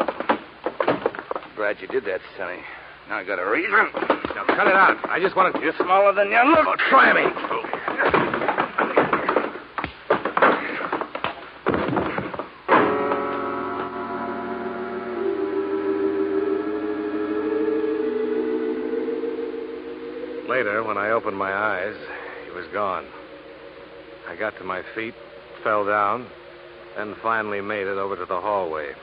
Glad 1.57 1.81
you 1.81 1.89
did 1.89 2.05
that, 2.05 2.21
Sonny. 2.37 2.61
Now 3.09 3.17
I 3.17 3.25
got 3.25 3.39
a 3.39 3.49
reason. 3.49 3.89
Now 4.35 4.45
cut 4.45 4.67
it 4.67 4.77
out. 4.77 4.99
I 5.09 5.19
just 5.21 5.37
want 5.37 5.55
to. 5.55 5.61
You're 5.63 5.73
smaller 5.79 6.13
than 6.13 6.29
you 6.31 6.43
look. 6.51 6.67
Oh, 6.69 6.77
try 6.91 7.15
me. 7.15 7.76
Later, 20.57 20.83
when 20.83 20.97
I 20.97 21.11
opened 21.11 21.37
my 21.37 21.53
eyes, 21.53 21.97
he 22.47 22.51
was 22.51 22.65
gone. 22.73 23.05
I 24.27 24.37
got 24.37 24.57
to 24.57 24.65
my 24.65 24.81
feet, 24.95 25.13
fell 25.63 25.85
down, 25.85 26.29
then 26.97 27.15
finally 27.23 27.61
made 27.61 27.87
it 27.87 27.99
over 27.99 28.17
to 28.17 28.25
the 28.25 28.41
hallway, 28.41 28.95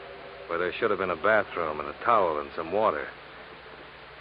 where 0.47 0.57
there 0.57 0.73
should 0.73 0.89
have 0.89 0.97
been 0.97 1.11
a 1.11 1.15
bathroom 1.15 1.79
and 1.79 1.87
a 1.87 2.03
towel 2.03 2.39
and 2.39 2.49
some 2.55 2.71
water. 2.71 3.05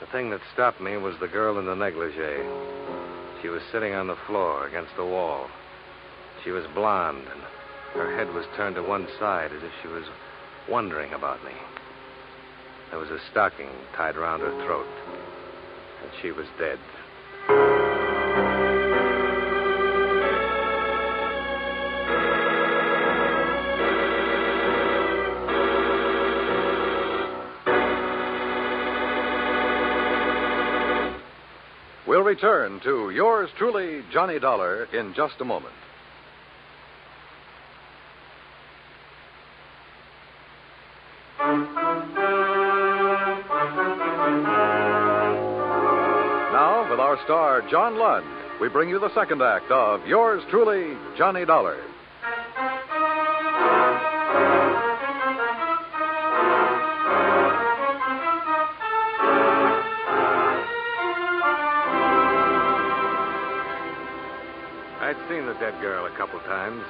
The 0.01 0.13
thing 0.13 0.29
that 0.29 0.43
stopped 0.53 0.83
me 0.83 0.99
was 0.99 1.15
the 1.21 1.27
girl 1.27 1.59
in 1.59 1.65
the 1.65 1.75
negligee. 1.75 2.45
She 3.41 3.49
was 3.49 3.63
sitting 3.73 3.95
on 3.95 4.09
the 4.09 4.19
floor 4.27 4.67
against 4.67 4.95
the 4.99 5.07
wall. 5.07 5.49
She 6.45 6.51
was 6.51 6.67
blonde, 6.75 7.25
and 7.33 7.41
her 7.95 8.15
head 8.15 8.29
was 8.35 8.45
turned 8.59 8.75
to 8.75 8.83
one 8.83 9.09
side 9.19 9.53
as 9.53 9.63
if 9.63 9.73
she 9.81 9.89
was 9.89 10.05
wondering 10.69 11.15
about 11.15 11.43
me. 11.47 11.53
There 12.91 12.99
was 12.99 13.09
a 13.09 13.21
stocking 13.31 13.71
tied 13.97 14.19
around 14.19 14.41
her 14.41 14.53
throat, 14.67 14.87
and 16.03 16.11
she 16.21 16.31
was 16.31 16.47
dead. 16.59 16.79
Return 32.43 32.81
to 32.81 33.11
yours 33.11 33.49
truly, 33.57 34.03
Johnny 34.13 34.41
Dollar, 34.41 34.87
in 34.93 35.15
just 35.15 35.35
a 35.39 35.45
moment. 35.45 35.73
Now, 46.51 46.91
with 46.91 46.99
our 46.99 47.17
star, 47.23 47.63
John 47.71 47.97
Lund, 47.97 48.27
we 48.61 48.69
bring 48.69 48.89
you 48.89 48.99
the 48.99 49.15
second 49.15 49.41
act 49.41 49.71
of 49.71 50.05
yours 50.09 50.43
truly, 50.51 50.97
Johnny 51.17 51.45
Dollar. 51.45 51.79
Dead 65.63 65.81
girl 65.81 66.07
a 66.07 66.17
couple 66.19 66.41
times. 66.41 66.83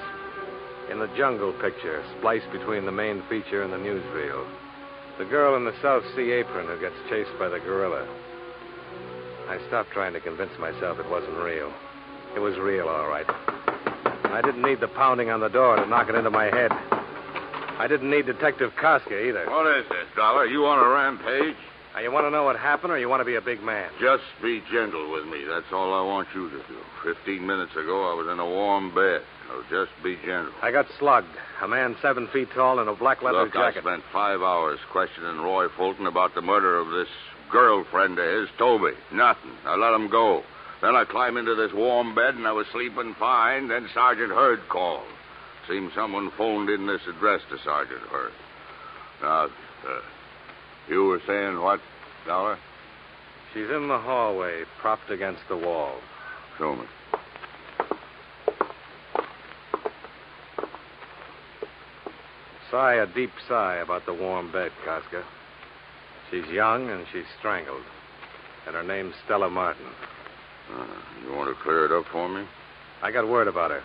In 0.90 0.98
the 0.98 1.10
jungle 1.14 1.52
picture, 1.60 2.02
spliced 2.16 2.50
between 2.52 2.86
the 2.86 2.90
main 2.90 3.22
feature 3.28 3.62
and 3.62 3.70
the 3.70 3.76
newsreel. 3.76 4.48
The 5.18 5.26
girl 5.26 5.56
in 5.56 5.66
the 5.66 5.76
South 5.82 6.02
Sea 6.16 6.32
apron 6.32 6.66
who 6.68 6.80
gets 6.80 6.96
chased 7.10 7.36
by 7.38 7.50
the 7.50 7.60
gorilla. 7.60 8.08
I 9.46 9.58
stopped 9.68 9.90
trying 9.90 10.14
to 10.14 10.20
convince 10.20 10.56
myself 10.58 10.98
it 10.98 11.10
wasn't 11.10 11.36
real. 11.36 11.70
It 12.34 12.38
was 12.38 12.56
real, 12.56 12.88
all 12.88 13.08
right. 13.08 13.28
I 13.28 14.40
didn't 14.42 14.62
need 14.62 14.80
the 14.80 14.88
pounding 14.88 15.28
on 15.28 15.40
the 15.40 15.50
door 15.50 15.76
to 15.76 15.84
knock 15.84 16.08
it 16.08 16.14
into 16.14 16.30
my 16.30 16.44
head. 16.44 16.72
I 16.72 17.86
didn't 17.86 18.10
need 18.10 18.24
Detective 18.24 18.72
Koska 18.80 19.28
either. 19.28 19.50
What 19.50 19.68
is 19.76 19.84
this, 19.90 20.08
Dollar? 20.16 20.46
You 20.46 20.64
on 20.64 20.78
a 20.78 20.88
rampage? 20.88 21.60
Now, 21.94 22.00
you 22.00 22.10
want 22.10 22.24
to 22.24 22.30
know 22.30 22.44
what 22.44 22.56
happened, 22.56 22.92
or 22.92 22.98
you 22.98 23.08
want 23.08 23.20
to 23.20 23.24
be 23.24 23.34
a 23.34 23.40
big 23.40 23.62
man? 23.62 23.90
Just 24.00 24.24
be 24.42 24.62
gentle 24.72 25.12
with 25.12 25.26
me. 25.26 25.44
That's 25.44 25.70
all 25.72 25.92
I 25.92 26.02
want 26.06 26.28
you 26.34 26.48
to 26.48 26.56
do. 26.56 26.78
Fifteen 27.04 27.46
minutes 27.46 27.72
ago, 27.72 28.10
I 28.10 28.14
was 28.14 28.28
in 28.32 28.38
a 28.38 28.46
warm 28.46 28.94
bed. 28.94 29.20
So 29.48 29.62
just 29.68 29.92
be 30.02 30.16
gentle. 30.24 30.52
I 30.62 30.72
got 30.72 30.86
slugged. 30.98 31.28
A 31.60 31.68
man 31.68 31.96
seven 32.00 32.28
feet 32.32 32.48
tall 32.54 32.80
in 32.80 32.88
a 32.88 32.96
black 32.96 33.20
leather 33.22 33.44
Look, 33.44 33.52
jacket. 33.52 33.80
I 33.80 33.82
spent 33.82 34.04
five 34.12 34.40
hours 34.40 34.78
questioning 34.90 35.40
Roy 35.40 35.68
Fulton 35.76 36.06
about 36.06 36.34
the 36.34 36.40
murder 36.40 36.78
of 36.78 36.88
this 36.88 37.08
girlfriend 37.50 38.18
of 38.18 38.40
his, 38.40 38.48
Toby. 38.56 38.92
Nothing. 39.12 39.52
I 39.66 39.76
let 39.76 39.92
him 39.92 40.08
go. 40.08 40.42
Then 40.80 40.96
I 40.96 41.04
climbed 41.04 41.36
into 41.36 41.54
this 41.54 41.72
warm 41.74 42.14
bed 42.14 42.34
and 42.34 42.46
I 42.46 42.52
was 42.52 42.66
sleeping 42.72 43.14
fine. 43.18 43.68
Then 43.68 43.88
Sergeant 43.92 44.32
Hurd 44.32 44.60
called. 44.70 45.06
Seems 45.68 45.92
someone 45.94 46.32
phoned 46.36 46.70
in 46.70 46.86
this 46.86 47.02
address 47.06 47.42
to 47.50 47.58
Sergeant 47.62 48.02
Hurd. 48.10 48.32
Now, 49.20 49.44
uh, 49.44 50.00
you 50.88 51.04
were 51.04 51.20
saying 51.26 51.60
what, 51.60 51.80
Dollar? 52.26 52.58
She's 53.52 53.68
in 53.70 53.88
the 53.88 53.98
hallway, 53.98 54.62
propped 54.80 55.10
against 55.10 55.42
the 55.48 55.56
wall. 55.56 55.96
Show 56.58 56.76
me. 56.76 56.84
Sigh 62.70 62.94
a 62.94 63.06
deep 63.06 63.32
sigh 63.46 63.76
about 63.76 64.06
the 64.06 64.14
warm 64.14 64.50
bed, 64.50 64.70
Koska. 64.84 65.22
She's 66.30 66.46
young 66.46 66.88
and 66.88 67.04
she's 67.12 67.26
strangled. 67.38 67.82
And 68.66 68.74
her 68.74 68.82
name's 68.82 69.14
Stella 69.26 69.50
Martin. 69.50 69.84
Uh, 70.72 70.86
you 71.22 71.34
want 71.34 71.54
to 71.54 71.62
clear 71.62 71.84
it 71.84 71.92
up 71.92 72.06
for 72.10 72.28
me? 72.28 72.46
I 73.02 73.10
got 73.10 73.28
word 73.28 73.48
about 73.48 73.70
her. 73.70 73.82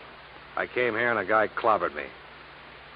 I 0.55 0.67
came 0.67 0.93
here 0.93 1.09
and 1.09 1.19
a 1.19 1.25
guy 1.25 1.49
clobbered 1.49 1.93
me. 1.95 2.05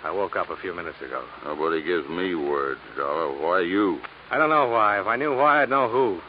I 0.04 0.12
woke 0.12 0.36
up 0.36 0.50
a 0.50 0.58
few 0.58 0.74
minutes 0.74 0.98
ago. 1.02 1.24
Nobody 1.46 1.84
gives 1.84 2.10
me 2.10 2.34
words, 2.34 2.82
Dollar. 2.98 3.40
Why 3.40 3.62
you? 3.62 4.00
I 4.32 4.38
don't 4.38 4.50
know 4.50 4.68
why. 4.68 5.00
If 5.00 5.08
I 5.08 5.16
knew 5.16 5.36
why, 5.36 5.62
I'd 5.62 5.70
know 5.70 5.90
who. 5.90 6.20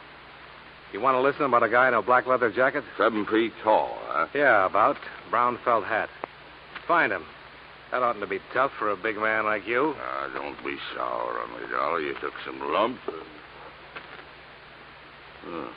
You 0.91 1.01
want 1.01 1.15
to 1.15 1.21
listen 1.21 1.43
about 1.43 1.63
a 1.63 1.69
guy 1.69 1.87
in 1.87 1.95
a 1.95 2.01
black 2.03 2.27
leather 2.27 2.51
jacket? 2.51 2.83
Seven 2.97 3.25
feet 3.25 3.51
tall, 3.63 3.97
huh? 4.03 4.27
Yeah, 4.35 4.67
about. 4.67 4.97
Brown 5.31 5.57
felt 5.65 5.85
hat. 5.85 6.09
Find 6.87 7.11
him. 7.11 7.25
That 7.91 8.03
oughtn't 8.03 8.23
to 8.23 8.29
be 8.29 8.39
tough 8.53 8.71
for 8.77 8.91
a 8.91 8.97
big 8.97 9.17
man 9.17 9.45
like 9.45 9.65
you. 9.67 9.95
Ah, 9.97 10.29
don't 10.33 10.57
be 10.63 10.77
sour 10.95 11.39
on 11.39 11.49
me, 11.61 11.67
Dollar. 11.71 11.99
You 11.99 12.13
took 12.21 12.33
some 12.45 12.59
lumps. 12.71 13.01
Uh, 15.47 15.67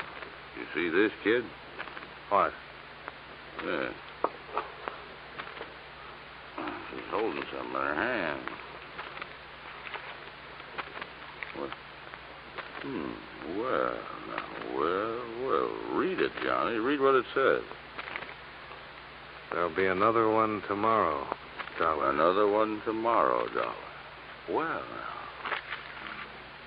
you 0.58 0.66
see 0.74 0.88
this, 0.90 1.12
kid? 1.24 1.44
What? 2.28 2.52
Yeah. 3.64 3.88
She's 6.96 7.04
holding 7.10 7.42
something 7.52 7.74
in 7.74 7.80
her 7.80 7.94
hand. 7.94 8.40
What? 11.56 11.70
Hmm. 12.82 13.58
Well, 13.58 13.98
now, 14.28 14.78
well, 14.78 15.20
well. 15.44 15.98
Read 15.98 16.20
it, 16.20 16.32
Johnny. 16.42 16.76
Read 16.76 17.00
what 17.00 17.14
it 17.14 17.26
says. 17.34 17.62
There'll 19.52 19.74
be 19.74 19.86
another 19.86 20.30
one 20.30 20.62
tomorrow, 20.68 21.26
Dollar. 21.78 22.10
Another 22.10 22.48
one 22.48 22.80
tomorrow, 22.84 23.46
Dollar. 23.48 23.74
Well, 24.50 24.82
now. 24.82 25.16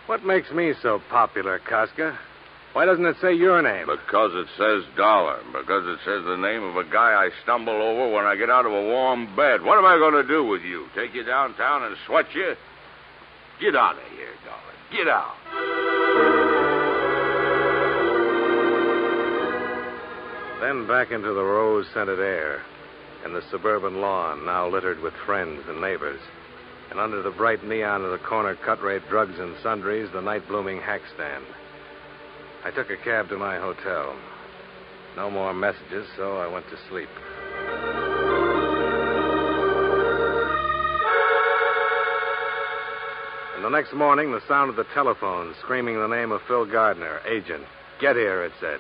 What 0.06 0.24
makes 0.24 0.52
me 0.52 0.74
so 0.82 1.02
popular, 1.10 1.60
Koska? 1.60 2.18
Why 2.74 2.86
doesn't 2.86 3.06
it 3.06 3.18
say 3.20 3.34
your 3.34 3.62
name? 3.62 3.88
Because 3.88 4.32
it 4.36 4.48
says 4.58 4.84
dollar. 4.96 5.40
Because 5.52 5.88
it 5.88 6.00
says 6.06 6.24
the 6.24 6.38
name 6.38 6.64
of 6.64 6.76
a 6.78 6.84
guy 6.84 7.18
I 7.18 7.30
stumble 7.44 7.82
over 7.82 8.14
when 8.14 8.26
I 8.26 8.36
get 8.36 8.50
out 8.50 8.66
of 8.66 8.72
a 8.72 8.82
warm 8.82 9.36
bed. 9.36 9.64
What 9.64 9.80
am 9.80 9.86
I 9.86 9.98
going 9.98 10.14
to 10.14 10.28
do 10.28 10.46
with 10.46 10.62
you? 10.62 10.86
Take 10.96 11.16
you 11.16 11.24
downtown 11.24 11.84
and 11.84 11.96
sweat 12.06 12.28
you? 12.36 12.56
Get 13.60 13.76
out 13.76 13.96
of 13.96 14.04
here, 14.16 14.34
dollar. 14.46 14.70
Get 14.92 15.08
out. 15.08 15.36
Then 20.62 20.88
back 20.88 21.12
into 21.12 21.34
the 21.34 21.44
rose 21.44 21.88
scented 21.94 22.20
air 22.20 22.62
and 23.24 23.36
the 23.36 23.42
suburban 23.50 24.00
lawn 24.00 24.46
now 24.46 24.70
littered 24.70 25.00
with 25.00 25.14
friends 25.26 25.64
and 25.68 25.82
neighbors. 25.82 26.22
And 26.92 27.00
under 27.00 27.22
the 27.22 27.32
bright 27.32 27.64
neon 27.64 28.04
of 28.04 28.12
the 28.12 28.26
corner 28.26 28.56
cut 28.56 28.82
rate 28.82 29.04
drugs 29.10 29.38
and 29.40 29.56
sundries, 29.62 30.10
the 30.14 30.22
night 30.22 30.48
blooming 30.48 30.80
hack 30.80 31.02
stand. 31.16 31.44
I 32.64 32.72
took 32.72 32.90
a 32.90 32.98
cab 32.98 33.30
to 33.30 33.38
my 33.38 33.58
hotel. 33.58 34.16
No 35.16 35.30
more 35.30 35.54
messages, 35.54 36.08
so 36.18 36.38
I 36.38 36.48
went 36.48 36.66
to 36.70 36.78
sleep. 36.90 37.10
And 43.56 43.66
the 43.66 43.70
next 43.70 43.94
morning, 43.94 44.32
the 44.32 44.42
sound 44.48 44.70
of 44.70 44.76
the 44.76 44.86
telephone 44.94 45.54
screaming 45.62 45.96
the 45.96 46.08
name 46.08 46.32
of 46.32 46.42
Phil 46.48 46.66
Gardner, 46.66 47.20
agent. 47.28 47.64
Get 48.00 48.16
here, 48.16 48.44
it 48.44 48.54
said. 48.60 48.80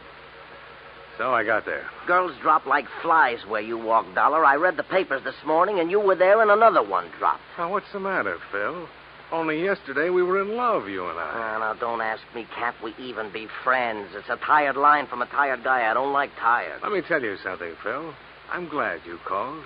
So 1.18 1.34
I 1.34 1.44
got 1.44 1.66
there. 1.66 1.86
Girls 2.08 2.32
drop 2.42 2.66
like 2.66 2.86
flies 3.02 3.40
where 3.48 3.62
you 3.62 3.78
walk, 3.78 4.06
Dollar. 4.16 4.46
I 4.46 4.56
read 4.56 4.78
the 4.78 4.84
papers 4.84 5.22
this 5.26 5.36
morning, 5.46 5.80
and 5.80 5.92
you 5.92 6.00
were 6.00 6.16
there, 6.16 6.42
and 6.42 6.50
another 6.50 6.82
one 6.82 7.10
dropped. 7.18 7.42
Now, 7.58 7.72
what's 7.72 7.92
the 7.92 8.00
matter, 8.00 8.38
Phil? 8.52 8.88
Only 9.32 9.64
yesterday 9.64 10.10
we 10.10 10.24
were 10.24 10.42
in 10.42 10.56
love, 10.56 10.88
you 10.88 11.08
and 11.08 11.20
I. 11.20 11.32
Ah, 11.34 11.58
now, 11.60 11.74
don't 11.80 12.02
ask 12.02 12.24
me, 12.34 12.48
can't 12.56 12.76
we 12.82 12.96
even 12.98 13.32
be 13.32 13.48
friends? 13.64 14.10
It's 14.16 14.28
a 14.28 14.38
tired 14.38 14.76
line 14.76 15.06
from 15.06 15.22
a 15.22 15.28
tired 15.28 15.64
guy. 15.64 15.90
I 15.90 15.94
don't 15.94 16.14
like 16.14 16.32
tired. 16.40 16.82
Let 16.82 16.92
me 16.92 17.02
tell 17.08 17.22
you 17.22 17.38
something, 17.44 17.74
Phil. 17.84 18.14
I'm 18.52 18.68
glad 18.68 19.02
you 19.06 19.20
called. 19.28 19.64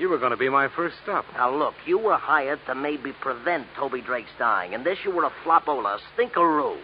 You 0.00 0.08
were 0.08 0.18
going 0.18 0.32
to 0.32 0.36
be 0.36 0.48
my 0.48 0.66
first 0.74 0.96
stop. 1.04 1.24
Now, 1.34 1.54
look, 1.54 1.74
you 1.86 1.98
were 1.98 2.16
hired 2.16 2.58
to 2.66 2.74
maybe 2.74 3.12
prevent 3.12 3.68
Toby 3.76 4.00
Drake's 4.00 4.30
dying, 4.38 4.74
and 4.74 4.84
this 4.84 4.98
you 5.04 5.12
were 5.12 5.24
a 5.24 5.32
flopola, 5.44 5.98
a 5.98 6.00
stinkeroo. 6.16 6.78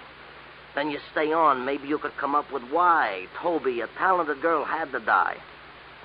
Then 0.77 0.91
you 0.91 0.99
stay 1.11 1.33
on, 1.33 1.65
maybe 1.65 1.89
you 1.89 1.99
could 1.99 2.17
come 2.21 2.37
up 2.37 2.53
with 2.53 2.63
why 2.71 3.27
Toby, 3.43 3.81
a 3.81 3.89
talented 3.99 4.43
girl, 4.43 4.65
had 4.65 4.93
to 4.93 5.01
die. 5.01 5.39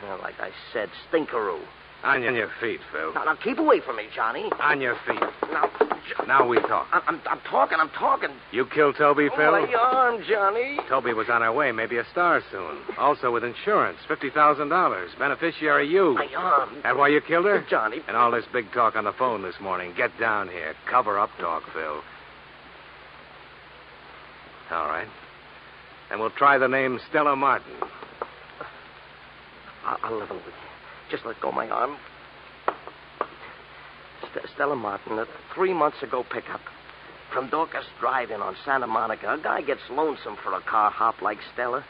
Well, 0.02 0.18
like 0.20 0.40
I 0.40 0.50
said, 0.74 0.90
stinkeroo. 1.12 1.62
On 2.04 2.22
your 2.24 2.50
feet, 2.60 2.80
Phil. 2.92 3.14
Now, 3.14 3.26
now 3.26 3.36
keep 3.36 3.60
away 3.60 3.80
from 3.80 3.96
me, 3.98 4.04
Johnny. 4.16 4.50
On 4.60 4.82
your 4.82 4.96
feet. 5.06 5.20
Now, 5.52 5.70
Now 6.28 6.48
we 6.48 6.58
talk. 6.60 6.88
I- 6.92 7.02
I'm, 7.08 7.22
I'm 7.30 7.40
talking, 7.42 7.78
I'm 7.80 7.90
talking. 7.92 8.32
You 8.52 8.66
killed 8.66 8.96
Toby, 8.98 9.30
Phil? 9.36 9.54
Oh, 9.56 9.66
my 9.66 9.74
arm, 9.76 10.24
Johnny. 10.28 10.80
Toby 10.90 11.14
was 11.14 11.30
on 11.30 11.44
our 11.44 11.54
way, 11.54 11.72
maybe 11.72 11.98
a 11.98 12.04
star 12.12 12.42
soon. 12.52 12.80
Also 12.98 13.32
with 13.32 13.44
insurance, 13.44 14.00
$50,000. 14.10 15.20
Beneficiary 15.20 15.88
you. 15.88 16.16
My 16.16 16.28
arm. 16.36 16.70
That 16.84 16.98
why 16.98 17.10
you 17.10 17.22
killed 17.22 17.46
her? 17.46 17.64
Johnny. 17.70 18.00
And 18.08 18.18
all 18.18 18.32
this 18.32 18.46
big 18.52 18.72
talk 18.74 18.96
on 18.96 19.04
the 19.04 19.14
phone 19.14 19.44
this 19.44 19.56
morning. 19.62 19.94
Get 19.96 20.10
down 20.20 20.50
here. 20.50 20.74
Cover 20.90 21.20
up 21.20 21.30
talk, 21.40 21.64
Phil. 21.72 22.02
All 24.72 24.88
right. 24.88 25.08
And 26.10 26.20
we'll 26.20 26.30
try 26.32 26.58
the 26.58 26.68
name 26.68 27.00
Stella 27.10 27.36
Martin. 27.36 27.74
I'll, 29.86 29.98
I'll 30.04 30.18
level 30.18 30.38
with 30.38 30.46
you. 30.46 30.71
Just 31.12 31.26
let 31.26 31.40
go 31.42 31.50
of 31.50 31.56
my 31.56 31.68
arm. 31.70 31.98
St- 34.34 34.46
Stella 34.56 34.78
Martin, 34.78 35.20
a 35.20 35.26
three 35.54 35.74
months 35.74 36.02
ago 36.02 36.24
pickup. 36.24 36.62
From 37.34 37.50
Dorcas 37.50 37.86
Drive-In 38.00 38.42
on 38.42 38.56
Santa 38.64 38.88
Monica, 38.88 39.34
a 39.34 39.38
guy 39.38 39.62
gets 39.62 39.82
lonesome 39.90 40.38
for 40.42 40.54
a 40.54 40.62
car 40.62 40.90
hop 40.90 41.22
like 41.22 41.40
Stella. 41.54 41.84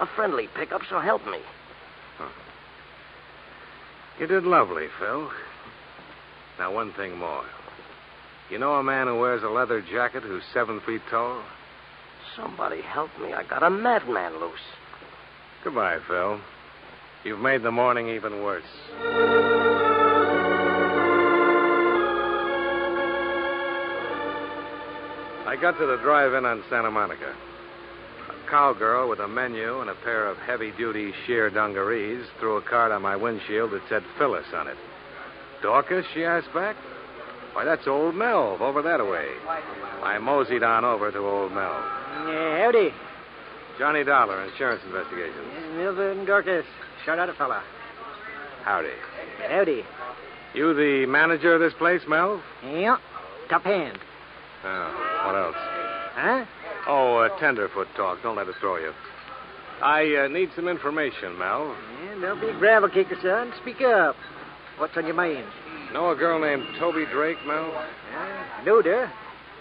A 0.00 0.06
friendly 0.16 0.48
pickup, 0.56 0.82
so 0.90 0.98
help 0.98 1.24
me. 1.26 1.38
Hmm. 2.18 2.28
You 4.20 4.26
did 4.26 4.44
lovely, 4.44 4.86
Phil. 4.98 5.30
Now, 6.58 6.74
one 6.74 6.92
thing 6.92 7.16
more. 7.18 7.44
You 8.50 8.58
know 8.58 8.74
a 8.74 8.82
man 8.82 9.06
who 9.06 9.18
wears 9.18 9.44
a 9.44 9.48
leather 9.48 9.80
jacket 9.80 10.24
who's 10.24 10.42
seven 10.52 10.80
feet 10.80 11.02
tall? 11.08 11.40
Somebody 12.36 12.82
help 12.82 13.10
me. 13.20 13.32
I 13.32 13.44
got 13.44 13.62
a 13.62 13.70
madman 13.70 14.40
loose. 14.40 14.58
Goodbye, 15.62 15.98
Phil. 16.08 16.40
You've 17.22 17.40
made 17.40 17.62
the 17.62 17.70
morning 17.70 18.08
even 18.08 18.42
worse. 18.42 18.64
I 25.46 25.56
got 25.60 25.78
to 25.78 25.86
the 25.86 25.98
drive-in 26.02 26.46
on 26.46 26.64
Santa 26.70 26.90
Monica. 26.90 27.34
A 28.30 28.50
cowgirl 28.50 29.10
with 29.10 29.20
a 29.20 29.28
menu 29.28 29.80
and 29.80 29.90
a 29.90 29.94
pair 29.96 30.28
of 30.28 30.38
heavy-duty 30.38 31.12
sheer 31.26 31.50
dungarees 31.50 32.24
threw 32.38 32.56
a 32.56 32.62
card 32.62 32.90
on 32.90 33.02
my 33.02 33.16
windshield 33.16 33.72
that 33.72 33.82
said 33.90 34.02
Phyllis 34.16 34.46
on 34.54 34.68
it. 34.68 34.78
Dorcas, 35.60 36.06
she 36.14 36.24
asked 36.24 36.54
back. 36.54 36.76
Why, 37.52 37.64
that's 37.64 37.86
old 37.86 38.14
Melv 38.14 38.60
over 38.60 38.80
that 38.80 39.04
way. 39.06 39.28
I 40.02 40.18
moseyed 40.18 40.62
on 40.62 40.86
over 40.86 41.10
to 41.10 41.18
old 41.18 41.52
Melv. 41.52 41.84
Yeah, 42.28 42.64
howdy. 42.64 42.94
Johnny 43.80 44.04
Dollar, 44.04 44.44
Insurance 44.44 44.82
Investigations. 44.84 45.74
Milton 45.74 46.26
Dorcas. 46.26 46.66
Shout 47.06 47.18
out 47.18 47.30
a 47.30 47.32
fella. 47.32 47.62
Howdy. 48.62 48.90
Howdy. 49.48 49.84
You 50.52 50.74
the 50.74 51.06
manager 51.06 51.54
of 51.54 51.62
this 51.62 51.72
place, 51.78 52.02
Mel? 52.06 52.42
Yeah. 52.62 52.98
Top 53.48 53.62
hand. 53.62 53.98
Oh, 54.64 55.22
what 55.24 55.34
else? 55.34 55.56
Huh? 56.12 56.44
Oh, 56.88 57.16
uh, 57.24 57.40
tenderfoot 57.40 57.88
talk. 57.96 58.22
Don't 58.22 58.36
let 58.36 58.48
it 58.48 58.54
throw 58.60 58.76
you. 58.76 58.92
I 59.82 60.24
uh, 60.26 60.28
need 60.28 60.50
some 60.54 60.68
information, 60.68 61.38
Mel. 61.38 61.74
Yeah, 62.04 62.20
don't 62.20 62.38
be 62.38 62.48
a 62.48 62.58
gravel 62.58 62.90
kicker, 62.90 63.16
son. 63.22 63.54
Speak 63.62 63.80
up. 63.80 64.14
What's 64.76 64.94
on 64.98 65.06
your 65.06 65.14
mind? 65.14 65.46
Know 65.94 66.10
a 66.10 66.16
girl 66.16 66.38
named 66.38 66.66
Toby 66.78 67.06
Drake, 67.10 67.38
Mel? 67.46 67.72
Yeah, 68.12 68.62
know 68.62 68.82
her. 68.82 69.10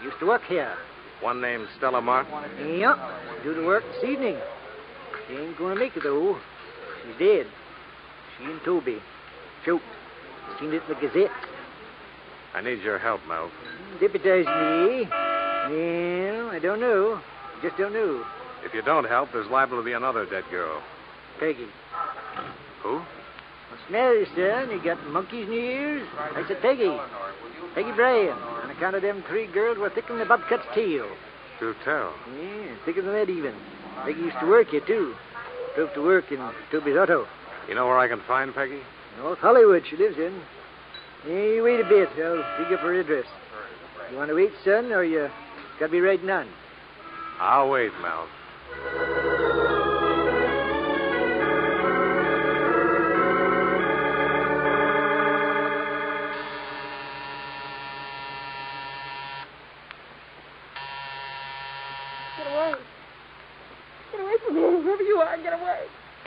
Used 0.04 0.20
to 0.20 0.26
work 0.26 0.42
here. 0.44 0.76
One 1.22 1.42
named 1.42 1.68
Stella 1.78 2.02
Martin? 2.02 2.34
Yep. 2.80 2.98
Do 3.44 3.54
the 3.54 3.64
work 3.66 3.84
this 3.94 4.10
evening. 4.10 4.38
She 5.28 5.36
ain't 5.36 5.58
gonna 5.58 5.76
make 5.76 5.96
it, 5.96 6.04
though. 6.04 6.38
She's 7.04 7.18
dead. 7.20 7.48
She 8.38 8.46
and 8.46 8.62
Toby. 8.64 9.00
Shoot. 9.66 9.82
Seen 10.60 10.74
it 10.74 10.82
in 10.88 10.90
the 10.90 10.96
Gazette. 10.96 11.32
I 12.54 12.62
need 12.62 12.82
your 12.82 12.98
help, 12.98 13.22
Mel. 13.28 13.52
Deputize 14.00 14.46
me. 14.46 15.08
Well, 15.70 16.50
I 16.50 16.60
don't 16.62 16.80
know. 16.80 17.22
Just 17.62 17.78
don't 17.78 17.94
know. 17.94 18.24
If 18.64 18.74
you 18.74 18.82
don't 18.82 19.06
help, 19.06 19.32
there's 19.34 19.50
liable 19.50 19.78
to 19.78 19.84
be 19.84 19.94
another 19.94 20.26
dead 20.26 20.46
girl. 20.50 20.82
Peggy. 21.40 21.68
Who? 22.84 22.96
What's 22.96 23.84
the 23.88 23.92
matter, 23.92 24.26
son? 24.36 24.72
You 24.72 24.84
got 24.84 25.06
monkeys 25.08 25.48
in 25.48 25.54
your 25.54 25.64
ears? 25.64 26.08
I 26.18 26.44
said 26.48 26.62
Peggy. 26.62 26.98
Peggy 27.76 27.92
Bryan. 27.92 28.38
Account 28.80 28.96
of 28.96 29.02
them 29.02 29.26
three 29.28 29.46
girls 29.48 29.78
were 29.78 29.90
thicker 29.90 30.14
than 30.14 30.20
the 30.20 30.26
bobcat's 30.26 30.64
tail. 30.74 31.06
Do 31.60 31.76
tell. 31.84 32.14
Yeah, 32.42 32.76
thicker 32.86 33.02
than 33.02 33.12
that 33.12 33.30
even. 33.30 33.54
Peggy 34.06 34.22
used 34.22 34.40
to 34.40 34.48
work 34.48 34.70
here, 34.70 34.80
too. 34.88 35.14
Drove 35.76 35.94
to 35.96 36.02
work 36.02 36.32
in 36.32 36.38
Toby's 36.72 36.96
auto. 36.96 37.28
You 37.68 37.76
know 37.76 37.88
where 37.88 38.00
I 38.00 38.08
can 38.08 38.22
find 38.26 38.56
Peggy? 38.56 38.80
North 39.18 39.40
Hollywood 39.40 39.84
she 39.90 39.98
lives 39.98 40.18
in. 40.18 40.42
Yeah, 41.28 41.56
you 41.56 41.64
wait 41.64 41.82
a 41.82 41.90
bit. 41.90 42.08
I'll 42.24 42.38
dig 42.58 42.72
up 42.72 42.80
her 42.80 42.94
address. 42.98 43.26
You 44.12 44.18
want 44.18 44.30
to 44.30 44.36
wait, 44.36 44.54
son, 44.64 44.94
or 44.94 45.04
you 45.04 45.30
got 45.78 45.88
to 45.88 45.92
be 45.92 46.00
riding 46.00 46.30
on? 46.30 46.48
I'll 47.42 47.70
wait, 47.70 47.92
Mel. 48.02 48.28
Get 62.38 62.48
away. 62.48 62.74
Get 64.12 64.22
away 64.22 64.34
from 64.46 64.56
me, 64.56 64.62
whoever 64.62 65.04
you 65.04 65.18
are. 65.18 65.38
Get 65.38 65.54
away. 65.54 65.82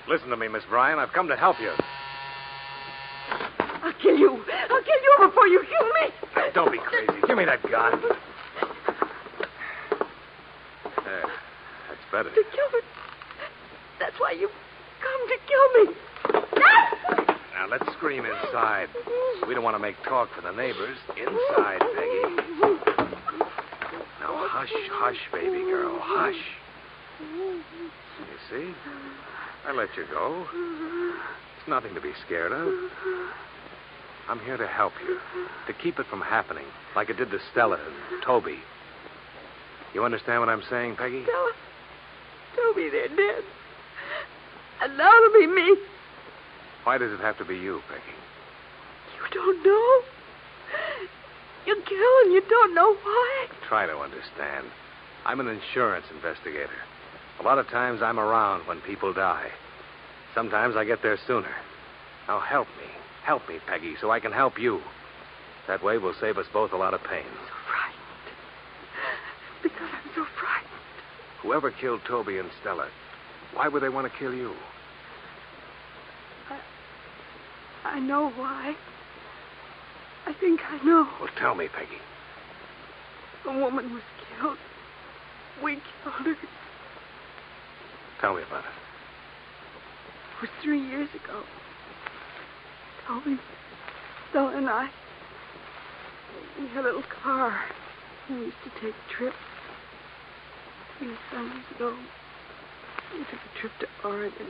Listen 0.09 0.29
to 0.29 0.37
me, 0.37 0.42
Miss 0.53 0.63
Bryan. 0.69 0.99
I've 0.99 1.13
come 1.15 1.29
to 1.29 1.37
help 1.37 1.59
you. 1.59 1.73
I'll 3.83 3.95
kill 4.03 4.19
you. 4.19 4.45
I'll 4.71 4.83
kill 4.83 5.03
you 5.03 5.17
before 5.27 5.47
you 5.47 5.65
kill 5.65 5.87
me. 5.87 6.15
Now, 6.37 6.51
don't 6.53 6.71
be 6.71 6.79
crazy. 6.79 7.21
Give 7.27 7.39
me 7.39 7.47
that 7.47 7.63
gun. 7.63 8.03
There. 11.05 11.25
That's 11.89 12.05
better. 12.13 12.29
To 12.29 12.35
kill 12.35 12.71
me. 12.71 12.81
That's 13.99 14.19
why 14.19 14.33
you 14.33 14.51
come 15.01 15.29
to 15.29 15.39
kill 15.49 15.85
me. 15.85 15.95
Now, 17.55 17.69
let's 17.71 17.91
scream 17.95 18.27
inside. 18.27 18.89
We 19.49 19.55
don't 19.55 19.65
want 19.65 19.77
to 19.77 19.83
make 19.83 19.97
talk 20.05 20.29
for 20.35 20.43
the 20.43 20.53
neighbors. 20.53 20.99
Inside, 21.17 21.81
Peggy. 21.95 22.37
Now, 24.21 24.37
hush, 24.49 24.73
hush, 24.91 25.19
baby 25.33 25.65
girl. 25.65 25.99
Hush. 25.99 26.37
You 27.21 27.63
see? 28.51 28.75
I 29.67 29.73
let 29.73 29.89
you 29.97 30.05
go. 30.11 30.47
It's 31.59 31.69
nothing 31.69 31.95
to 31.95 32.01
be 32.01 32.13
scared 32.27 32.53
of. 32.53 32.69
I'm 34.29 34.41
here 34.41 34.57
to 34.57 34.67
help 34.67 34.93
you, 35.07 35.19
to 35.67 35.73
keep 35.73 35.99
it 35.99 36.07
from 36.07 36.21
happening, 36.21 36.65
like 36.97 37.11
it 37.11 37.17
did 37.17 37.31
to 37.31 37.39
Stella 37.53 37.79
and 37.79 38.23
Toby. 38.25 38.59
You 39.95 40.05
understand 40.05 40.41
what 40.41 40.49
I'm 40.49 40.63
saying, 40.71 40.97
Peggy? 40.97 41.23
Stella. 41.25 41.53
Toby, 42.57 42.89
they're 42.91 43.09
dead. 43.09 43.45
And 44.83 44.97
now 44.99 45.11
it'll 45.19 45.41
be 45.41 45.47
me. 45.47 45.77
Why 46.85 46.99
does 46.99 47.13
it 47.13 47.21
have 47.21 47.39
to 47.39 47.45
be 47.45 47.57
you, 47.57 47.81
Peggy? 47.89 48.17
You 49.17 49.31
don't 49.33 49.65
know. 49.65 50.03
You 51.67 51.83
kill 51.87 52.25
and 52.25 52.33
you 52.33 52.43
don't 52.49 52.75
know 52.75 52.95
why. 52.95 53.47
Try 53.69 53.87
to 53.87 53.97
understand. 53.97 54.67
I'm 55.25 55.39
an 55.39 55.47
insurance 55.47 56.07
investigator. 56.13 56.71
A 57.41 57.43
lot 57.43 57.59
of 57.59 57.69
times 57.69 58.03
I'm 58.03 58.21
around 58.21 58.67
when 58.67 58.81
people 58.81 59.13
die. 59.13 59.51
Sometimes 60.35 60.77
I 60.77 60.85
get 60.85 61.03
there 61.03 61.19
sooner. 61.27 61.55
Now 62.29 62.41
help 62.41 62.69
me. 62.79 62.89
Help 63.25 63.49
me, 63.49 63.59
Peggy, 63.67 63.95
so 64.01 64.11
I 64.11 64.21
can 64.21 64.33
help 64.33 64.59
you. 64.59 64.81
That 65.67 65.83
way 65.83 65.99
we'll 65.99 66.15
save 66.21 66.39
us 66.39 66.47
both 66.53 66.73
a 66.73 66.77
lot 66.77 66.95
of 66.95 67.03
pain. 67.05 67.25
So 67.25 67.55
frightened. 67.69 68.37
Because 69.63 69.89
I'm 69.93 70.11
so 70.15 70.27
frightened. 70.41 70.71
Whoever 71.43 71.71
killed 71.71 72.01
Toby 72.07 72.39
and 72.39 72.51
Stella, 72.61 72.89
why 73.55 73.69
would 73.69 73.83
they 73.83 73.89
want 73.89 74.11
to 74.11 74.19
kill 74.19 74.35
you? 74.35 74.55
I 77.85 77.99
know 78.01 78.31
why. 78.31 78.75
I 80.27 80.33
think 80.33 80.61
I 80.69 80.83
know. 80.85 81.09
Well, 81.21 81.29
tell 81.37 81.55
me, 81.55 81.69
Peggy. 81.69 82.01
A 83.45 83.59
woman 83.59 83.93
was 83.93 84.03
killed. 84.41 84.59
We 85.63 85.75
killed 86.03 86.37
her. 86.37 86.37
Tell 88.23 88.35
me 88.35 88.43
about 88.49 88.61
it. 88.61 88.71
It 90.39 90.43
was 90.43 90.51
three 90.63 90.81
years 90.81 91.09
ago. 91.13 91.43
Toby, 93.05 93.37
Stella, 94.31 94.57
and 94.57 94.71
I, 94.71 94.89
we 96.57 96.69
had 96.69 96.85
a 96.85 96.87
little 96.87 97.03
car. 97.03 97.65
We 98.31 98.37
used 98.37 98.57
to 98.63 98.71
take 98.81 98.95
trips. 99.11 99.35
Few 101.01 101.17
summers 101.33 101.65
ago, 101.75 101.97
we 103.13 103.19
took 103.25 103.41
a 103.41 103.59
trip 103.59 103.73
to 103.81 103.89
Oregon. 104.09 104.47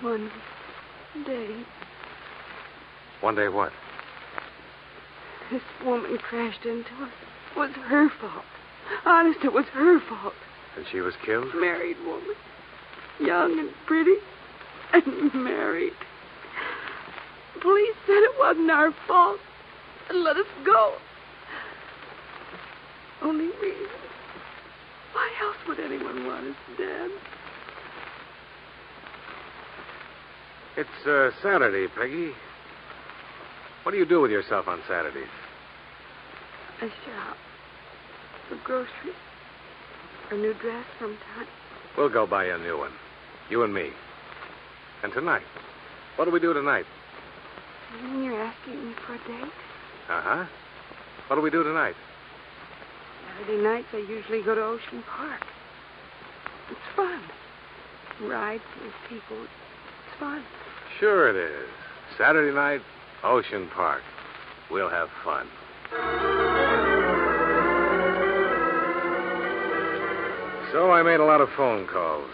One 0.00 0.32
day, 1.24 1.62
One 3.20 3.36
day 3.36 3.48
what? 3.48 3.70
this 5.52 5.62
woman 5.84 6.18
crashed 6.18 6.64
into 6.64 6.90
us. 7.04 7.10
It 7.52 7.58
was 7.58 7.70
her 7.86 8.08
fault. 8.20 8.44
Honest, 9.04 9.44
it 9.44 9.52
was 9.52 9.66
her 9.66 10.00
fault. 10.00 10.34
And 10.76 10.84
she 10.90 11.00
was 11.00 11.14
killed? 11.24 11.46
Married 11.54 11.96
woman. 12.04 12.34
Young 13.20 13.58
and 13.58 13.70
pretty. 13.86 14.16
And 14.92 15.32
married. 15.34 15.92
Police 17.60 17.96
said 18.06 18.18
it 18.18 18.38
wasn't 18.38 18.70
our 18.70 18.92
fault. 19.06 19.38
And 20.10 20.22
let 20.22 20.36
us 20.36 20.46
go. 20.64 20.94
Only 23.22 23.46
reason. 23.62 23.88
Why 25.12 25.30
else 25.42 25.56
would 25.68 25.80
anyone 25.80 26.26
want 26.26 26.46
us 26.46 26.56
dead? 26.76 27.10
It's 30.76 31.06
uh, 31.06 31.30
Saturday, 31.40 31.86
Peggy. 31.96 32.32
What 33.84 33.92
do 33.92 33.98
you 33.98 34.06
do 34.06 34.20
with 34.20 34.30
yourself 34.30 34.66
on 34.66 34.80
Saturdays? 34.88 35.28
I 36.80 36.88
shop. 36.88 37.36
The 38.50 38.56
groceries. 38.64 39.14
A 40.34 40.36
new 40.36 40.52
dress 40.54 40.84
sometime. 40.98 41.46
We'll 41.96 42.08
go 42.08 42.26
buy 42.26 42.46
you 42.46 42.54
a 42.56 42.58
new 42.58 42.76
one. 42.76 42.90
You 43.50 43.62
and 43.62 43.72
me. 43.72 43.90
And 45.04 45.12
tonight? 45.12 45.44
What 46.16 46.24
do 46.24 46.32
we 46.32 46.40
do 46.40 46.52
tonight? 46.52 46.86
You 48.02 48.08
mean 48.08 48.24
you're 48.24 48.42
asking 48.42 48.84
me 48.84 48.94
for 49.06 49.14
a 49.14 49.18
date? 49.18 49.52
Uh 50.10 50.20
huh. 50.20 50.44
What 51.28 51.36
do 51.36 51.42
we 51.42 51.50
do 51.50 51.62
tonight? 51.62 51.94
Saturday 53.38 53.62
nights 53.62 53.86
I 53.92 53.98
usually 53.98 54.42
go 54.42 54.56
to 54.56 54.60
Ocean 54.60 55.04
Park. 55.06 55.42
It's 56.68 56.80
fun. 56.96 57.20
Rides 58.28 58.64
with 58.82 58.92
people. 59.08 59.40
It's 59.40 60.18
fun. 60.18 60.42
Sure 60.98 61.28
it 61.28 61.36
is. 61.36 61.68
Saturday 62.18 62.52
night, 62.52 62.80
Ocean 63.22 63.68
Park. 63.72 64.02
We'll 64.68 64.90
have 64.90 65.10
fun. 65.24 65.46
So 70.74 70.90
I 70.90 71.04
made 71.04 71.20
a 71.20 71.24
lot 71.24 71.40
of 71.40 71.50
phone 71.56 71.86
calls. 71.86 72.28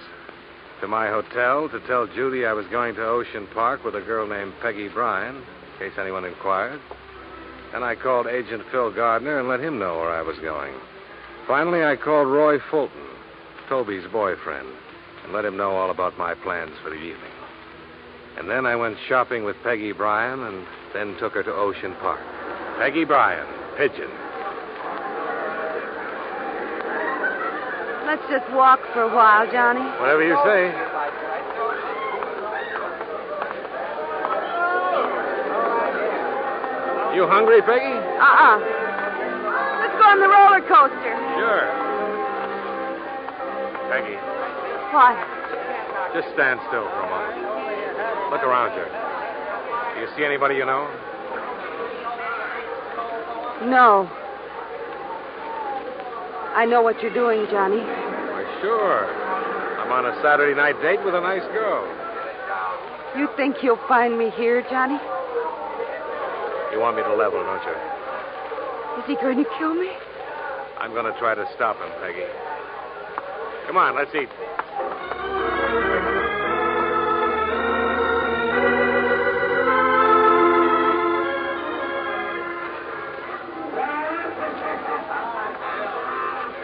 To 0.81 0.89
my 0.89 1.09
hotel 1.09 1.69
to 1.69 1.79
tell 1.87 2.07
Judy 2.07 2.47
I 2.47 2.55
was 2.55 2.65
going 2.69 2.95
to 2.95 3.05
Ocean 3.05 3.47
Park 3.53 3.85
with 3.85 3.95
a 3.95 4.01
girl 4.01 4.27
named 4.27 4.55
Peggy 4.63 4.89
Bryan, 4.89 5.37
in 5.37 5.43
case 5.79 5.93
anyone 6.01 6.25
inquired. 6.25 6.81
Then 7.71 7.83
I 7.83 7.97
called 7.97 8.27
Agent 8.27 8.63
Phil 8.73 8.95
Gardner 8.95 9.41
and 9.41 9.47
let 9.47 9.61
him 9.61 9.79
know 9.79 9.99
where 9.99 10.11
I 10.11 10.23
was 10.23 10.39
going. 10.39 10.73
Finally, 11.47 11.85
I 11.85 11.97
called 11.97 12.29
Roy 12.29 12.57
Fulton, 12.71 13.09
Toby's 13.69 14.11
boyfriend, 14.11 14.69
and 15.25 15.35
let 15.35 15.45
him 15.45 15.59
know 15.59 15.73
all 15.73 15.91
about 15.91 16.17
my 16.17 16.33
plans 16.33 16.73
for 16.83 16.89
the 16.89 16.97
evening. 16.97 17.37
And 18.39 18.49
then 18.49 18.65
I 18.65 18.75
went 18.75 18.97
shopping 19.07 19.45
with 19.45 19.57
Peggy 19.63 19.93
Bryan 19.93 20.41
and 20.41 20.67
then 20.95 21.15
took 21.19 21.35
her 21.35 21.43
to 21.43 21.53
Ocean 21.53 21.95
Park. 22.01 22.21
Peggy 22.79 23.05
Bryan, 23.05 23.47
pigeon. 23.77 24.11
Let's 28.11 28.27
just 28.29 28.51
walk 28.53 28.81
for 28.93 29.03
a 29.03 29.15
while, 29.15 29.47
Johnny. 29.53 29.87
Whatever 30.03 30.27
you 30.27 30.35
say. 30.43 30.75
You 37.15 37.27
hungry, 37.31 37.63
Peggy? 37.63 37.87
Uh-uh. 37.95 38.59
Let's 39.79 39.95
go 39.95 40.05
on 40.11 40.19
the 40.19 40.27
roller 40.27 40.63
coaster. 40.67 41.15
Sure. 41.39 41.67
Peggy, 43.95 44.19
What? 44.91 45.15
just 46.15 46.35
stand 46.35 46.59
still 46.67 46.87
for 46.91 47.01
a 47.03 47.11
moment. 47.11 48.31
Look 48.35 48.43
around 48.43 48.75
you. 48.75 48.87
Do 49.95 50.01
you 50.03 50.09
see 50.19 50.25
anybody 50.25 50.55
you 50.57 50.67
know? 50.67 50.91
No. 53.71 54.11
I 56.55 56.67
know 56.67 56.83
what 56.83 57.01
you're 57.01 57.15
doing, 57.15 57.47
Johnny. 57.51 57.79
Why, 57.79 58.59
sure. 58.61 59.07
I'm 59.81 59.93
on 59.93 60.07
a 60.07 60.21
Saturday 60.23 60.55
night 60.55 60.81
date 60.83 61.05
with 61.05 61.15
a 61.15 61.21
nice 61.21 61.47
girl. 61.55 61.87
You 63.17 63.29
think 63.37 63.63
you'll 63.63 63.81
find 63.89 64.19
me 64.19 64.31
here, 64.31 64.63
Johnny? 64.71 64.99
You 66.73 66.79
want 66.79 66.97
me 66.97 67.03
to 67.03 67.15
level, 67.15 67.43
don't 67.43 67.63
you? 67.63 67.75
Is 69.03 69.07
he 69.07 69.15
going 69.17 69.39
to 69.39 69.51
kill 69.59 69.75
me? 69.75 69.91
I'm 70.79 70.93
going 70.93 71.11
to 71.11 71.19
try 71.19 71.35
to 71.35 71.47
stop 71.55 71.77
him, 71.77 71.91
Peggy. 72.01 72.27
Come 73.67 73.77
on, 73.77 73.95
let's 73.95 74.15
eat. 74.15 74.29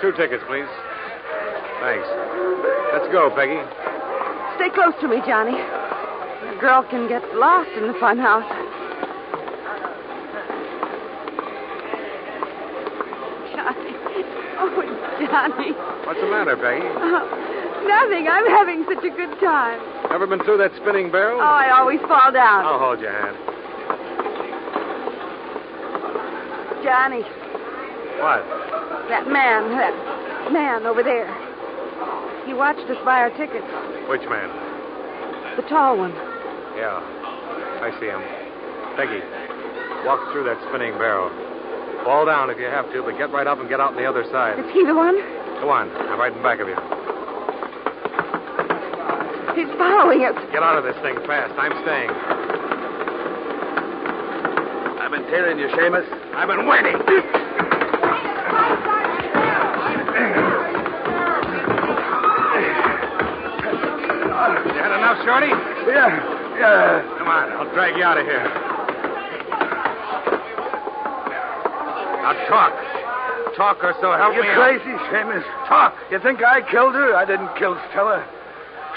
Two 0.06 0.12
tickets, 0.12 0.44
please. 0.46 0.70
Thanks. 1.82 2.06
Let's 2.94 3.10
go, 3.10 3.26
Peggy. 3.34 3.58
Stay 4.54 4.70
close 4.70 4.94
to 5.02 5.08
me, 5.08 5.18
Johnny. 5.26 5.58
A 5.58 6.56
girl 6.60 6.86
can 6.88 7.08
get 7.08 7.26
lost 7.34 7.70
in 7.74 7.88
the 7.88 7.98
fun 7.98 8.16
house. 8.16 8.46
Johnny. 13.50 13.90
Oh, 14.62 14.70
Johnny. 15.26 15.74
What's 16.06 16.20
the 16.20 16.30
matter, 16.30 16.54
Peggy? 16.54 16.86
Oh, 16.86 17.26
nothing. 17.90 18.28
I'm 18.30 18.46
having 18.46 18.86
such 18.86 19.02
a 19.02 19.10
good 19.10 19.34
time. 19.42 19.82
Ever 20.12 20.28
been 20.28 20.44
through 20.44 20.58
that 20.58 20.70
spinning 20.80 21.10
barrel? 21.10 21.40
Oh, 21.40 21.42
I 21.42 21.76
always 21.76 21.98
fall 22.02 22.30
down. 22.30 22.64
I'll 22.64 22.78
hold 22.78 23.00
your 23.00 23.10
hand. 23.10 23.36
Johnny, 26.84 27.24
What? 28.20 28.66
that 29.08 29.28
man, 29.30 29.70
that 29.76 30.52
man 30.52 30.86
over 30.86 31.02
there. 31.02 31.30
He 32.46 32.54
watched 32.54 32.86
us 32.90 32.98
buy 33.04 33.22
our 33.22 33.30
tickets. 33.30 33.66
Which 34.10 34.22
man? 34.28 34.50
The 35.56 35.62
tall 35.68 35.98
one. 35.98 36.12
Yeah, 36.74 37.00
I 37.82 37.90
see 37.98 38.06
him. 38.10 38.22
Peggy, 38.98 39.22
walk 40.06 40.20
through 40.32 40.44
that 40.44 40.58
spinning 40.68 40.98
barrel. 40.98 41.30
Fall 42.04 42.26
down 42.26 42.50
if 42.50 42.58
you 42.58 42.66
have 42.66 42.90
to, 42.92 43.02
but 43.02 43.18
get 43.18 43.30
right 43.32 43.46
up 43.46 43.58
and 43.58 43.68
get 43.68 43.80
out 43.80 43.94
on 43.94 43.96
the 43.96 44.06
other 44.06 44.24
side. 44.30 44.58
Is 44.58 44.70
he 44.72 44.84
the 44.84 44.94
one? 44.94 45.16
Go 45.62 45.70
on. 45.70 45.90
I'm 45.90 46.18
right 46.18 46.34
in 46.34 46.42
back 46.42 46.60
of 46.60 46.68
you. 46.68 46.76
He's 49.56 49.72
following 49.78 50.22
us. 50.22 50.36
Get 50.52 50.62
out 50.62 50.78
of 50.78 50.84
this 50.84 50.96
thing 51.02 51.16
fast. 51.26 51.54
I'm 51.58 51.72
staying. 51.82 52.10
I've 55.00 55.10
been 55.10 55.24
tearing 55.32 55.58
you, 55.58 55.66
shamus. 55.68 56.06
I've 56.34 56.48
been 56.48 56.68
waiting. 56.68 57.35
Enough, 65.06 65.22
Shorty? 65.22 65.54
Yeah, 65.86 66.18
yeah. 66.58 66.98
Come 67.22 67.30
on, 67.30 67.46
I'll 67.54 67.70
drag 67.70 67.94
you 67.94 68.02
out 68.02 68.18
of 68.18 68.26
here. 68.26 68.42
Now 72.26 72.34
talk. 72.50 72.74
Talk 73.54 73.86
or 73.86 73.94
so 74.02 74.10
help 74.18 74.34
me. 74.34 74.42
you 74.42 74.42
me. 74.42 74.50
out. 74.50 74.58
crazy, 74.58 74.90
shamus. 75.06 75.46
Talk. 75.70 75.94
You 76.10 76.18
think 76.18 76.42
I 76.42 76.58
killed 76.66 76.98
her? 76.98 77.14
I 77.14 77.22
didn't 77.22 77.54
kill 77.54 77.78
Stella. 77.94 78.26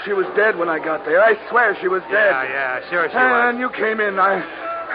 She 0.02 0.10
was 0.10 0.26
dead 0.34 0.58
when 0.58 0.66
I 0.66 0.82
got 0.82 1.06
there. 1.06 1.22
I 1.22 1.38
swear 1.46 1.78
she 1.78 1.86
was 1.86 2.02
dead. 2.10 2.34
Yeah, 2.34 2.82
yeah, 2.82 2.90
sure 2.90 3.06
she 3.06 3.14
and 3.14 3.62
was. 3.62 3.62
you 3.62 3.70
came 3.78 4.02
in. 4.02 4.18
I, 4.18 4.42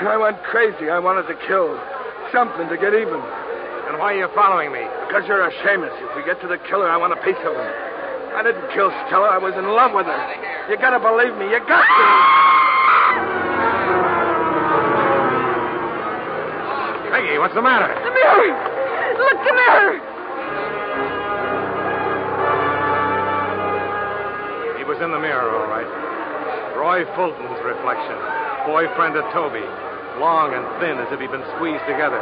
I 0.04 0.20
went 0.20 0.44
crazy. 0.44 0.92
I 0.92 1.00
wanted 1.00 1.32
to 1.32 1.40
kill. 1.48 1.80
Something 2.36 2.68
to 2.68 2.76
get 2.76 2.92
even. 2.92 3.24
And 3.88 4.04
why 4.04 4.20
are 4.20 4.20
you 4.20 4.28
following 4.36 4.76
me? 4.76 4.84
Because 5.08 5.24
you're 5.32 5.48
a 5.48 5.52
shamus. 5.64 5.96
If 5.96 6.20
we 6.20 6.28
get 6.28 6.44
to 6.44 6.52
the 6.52 6.60
killer, 6.68 6.92
I 6.92 7.00
want 7.00 7.16
a 7.16 7.22
piece 7.24 7.40
of 7.40 7.56
him. 7.56 7.72
I 8.36 8.44
didn't 8.44 8.68
kill 8.76 8.92
Stella. 9.08 9.32
I 9.32 9.40
was 9.40 9.56
in 9.56 9.64
love 9.64 9.96
with 9.96 10.12
her. 10.12 10.55
You 10.66 10.78
gotta 10.82 10.98
believe 10.98 11.38
me. 11.38 11.46
You 11.46 11.62
got 11.70 11.86
to. 11.86 12.06
Peggy, 17.14 17.38
what's 17.38 17.54
the 17.54 17.62
matter? 17.62 17.86
The 17.86 18.10
mirror! 18.10 18.50
Look, 19.14 19.38
the 19.46 19.54
mirror! 19.54 20.02
He 24.82 24.84
was 24.90 24.98
in 25.06 25.14
the 25.14 25.22
mirror, 25.22 25.54
all 25.54 25.70
right. 25.70 25.86
Roy 26.74 27.06
Fulton's 27.14 27.62
reflection. 27.62 28.18
Boyfriend 28.66 29.22
of 29.22 29.30
Toby. 29.38 29.62
Long 30.18 30.50
and 30.58 30.66
thin 30.82 30.98
as 30.98 31.14
if 31.14 31.22
he'd 31.22 31.30
been 31.30 31.46
squeezed 31.62 31.86
together, 31.86 32.18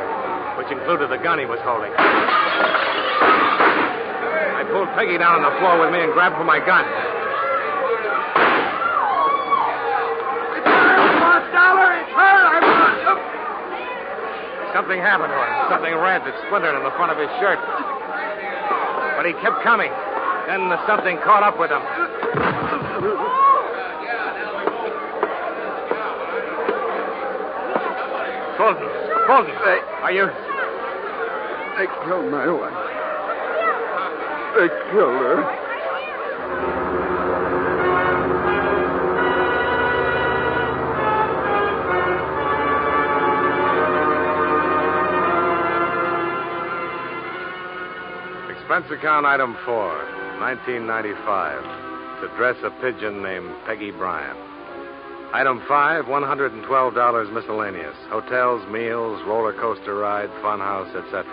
which 0.59 0.67
included 0.67 1.07
the 1.07 1.17
gun 1.23 1.39
he 1.39 1.45
was 1.47 1.63
holding. 1.63 1.95
I 4.51 4.67
pulled 4.67 4.91
Peggy 4.99 5.17
down 5.17 5.39
on 5.39 5.47
the 5.47 5.55
floor 5.63 5.79
with 5.79 5.95
me 5.95 6.03
and 6.03 6.11
grabbed 6.11 6.35
for 6.35 6.43
my 6.43 6.59
gun. 6.59 6.83
dollar. 11.53 11.93
It's 12.01 12.09
her 12.09 12.37
I 12.49 12.57
want. 12.59 13.33
Something 14.73 14.97
happened 14.97 15.29
to 15.29 15.37
him. 15.37 15.51
Something 15.69 15.93
red 16.01 16.25
that 16.25 16.33
splintered 16.49 16.73
on 16.73 16.81
the 16.81 16.91
front 16.97 17.13
of 17.13 17.17
his 17.21 17.29
shirt. 17.37 17.61
But 19.15 19.29
he 19.29 19.37
kept 19.37 19.61
coming. 19.61 19.93
Then 20.49 20.67
the 20.67 20.81
something 20.89 21.21
caught 21.21 21.45
up 21.45 21.61
with 21.61 21.69
him. 21.69 21.85
Fulton. 28.57 28.89
Fulton. 29.29 29.53
They, 29.61 29.79
are 30.01 30.11
you? 30.11 30.25
They 31.77 31.87
killed 32.05 32.33
my 32.33 32.49
wife. 32.49 32.73
They 34.57 34.69
killed 34.89 35.21
her. 35.21 35.62
Expense 48.73 48.97
account 48.99 49.25
item 49.27 49.53
four, 49.65 49.93
1995. 50.41 51.61
To 52.21 52.27
dress 52.35 52.55
a 52.63 52.71
pigeon 52.81 53.21
named 53.21 53.53
Peggy 53.67 53.91
Bryant. 53.91 54.39
Item 55.31 55.61
five, 55.67 56.05
$112 56.05 57.31
miscellaneous. 57.31 57.95
Hotels, 58.09 58.67
meals, 58.71 59.21
roller 59.27 59.53
coaster 59.53 59.93
ride, 59.93 60.31
funhouse, 60.41 60.89
etc. 60.95 61.23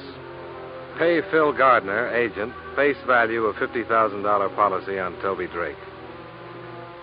Pay 0.99 1.21
Phil 1.31 1.53
Gardner, 1.53 2.09
agent, 2.17 2.55
face 2.77 2.97
value 3.07 3.45
of 3.45 3.57
$50,000 3.57 4.57
policy 4.57 4.99
on 4.99 5.21
Toby 5.21 5.49
Drake. 5.49 5.77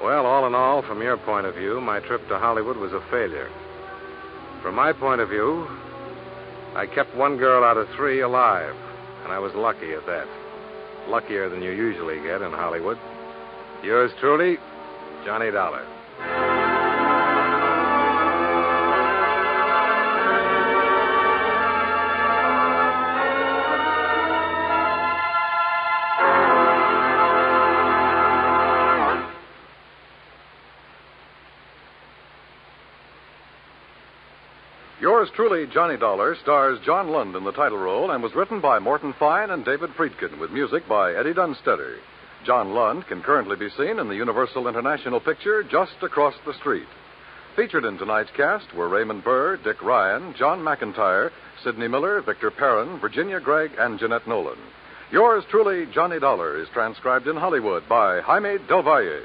Well, 0.02 0.26
all 0.26 0.48
in 0.48 0.56
all, 0.56 0.82
from 0.82 1.04
your 1.04 1.18
point 1.18 1.46
of 1.46 1.54
view, 1.54 1.80
my 1.80 2.00
trip 2.00 2.28
to 2.30 2.40
Hollywood 2.40 2.78
was 2.78 2.94
a 2.94 3.02
failure. 3.12 3.52
From 4.62 4.76
my 4.76 4.94
point 4.94 5.22
of 5.22 5.30
view, 5.30 5.68
I 6.76 6.86
kept 6.86 7.16
one 7.16 7.38
girl 7.38 7.64
out 7.64 7.78
of 7.78 7.88
three 7.96 8.22
alive, 8.22 8.76
and 9.24 9.34
I 9.34 9.40
was 9.40 9.54
lucky 9.56 9.94
at 9.94 10.06
that. 10.06 10.28
Luckier 11.08 11.50
than 11.50 11.64
you 11.64 11.72
usually 11.72 12.22
get 12.22 12.44
in 12.44 12.52
Hollywood. 12.52 13.00
Yours 13.84 14.12
truly, 14.20 14.58
Johnny 15.26 15.50
Dollar. 15.50 15.86
Truly, 35.34 35.66
Johnny 35.66 35.96
Dollar, 35.96 36.36
stars 36.44 36.78
John 36.86 37.10
Lund 37.10 37.38
in 37.38 37.46
the 37.46 37.54
title 37.54 37.78
role 37.78 38.12
and 38.12 38.22
was 38.22 38.36
written 38.36 38.60
by 38.60 38.80
Morton 38.80 39.14
Fine 39.18 39.50
and 39.50 39.64
David 39.64 39.92
Friedkin 39.92 40.40
with 40.40 40.52
music 40.52 40.88
by 40.90 41.14
Eddie 41.14 41.34
Dunstedter. 41.34 42.00
John 42.46 42.74
Lund 42.74 43.08
can 43.08 43.22
currently 43.22 43.56
be 43.56 43.70
seen 43.78 43.98
in 43.98 44.10
the 44.10 44.16
Universal 44.16 44.68
International 44.68 45.22
picture 45.22 45.64
Just 45.64 45.96
Across 46.02 46.36
the 46.46 46.54
Street. 46.56 46.88
Featured 47.56 47.86
in 47.86 47.98
tonight's 47.98 48.32
cast 48.36 48.74
were 48.74 48.90
Raymond 48.90 49.24
Burr, 49.24 49.56
Dick 49.58 49.82
Ryan, 49.82 50.36
John 50.38 50.60
McIntire, 50.60 51.32
Sidney 51.64 51.88
Miller, 51.88 52.22
Victor 52.22 52.52
Perrin, 52.52 53.00
Virginia 53.00 53.40
Gregg, 53.40 53.72
and 53.80 54.00
Jeanette 54.00 54.28
Nolan. 54.28 54.60
Yours 55.12 55.44
truly, 55.50 55.86
Johnny 55.94 56.20
Dollar, 56.20 56.62
is 56.62 56.68
transcribed 56.74 57.28
in 57.28 57.38
Hollywood 57.38 57.88
by 57.88 58.20
Jaime 58.22 58.58
Del 58.68 58.84
Valle. 58.84 59.22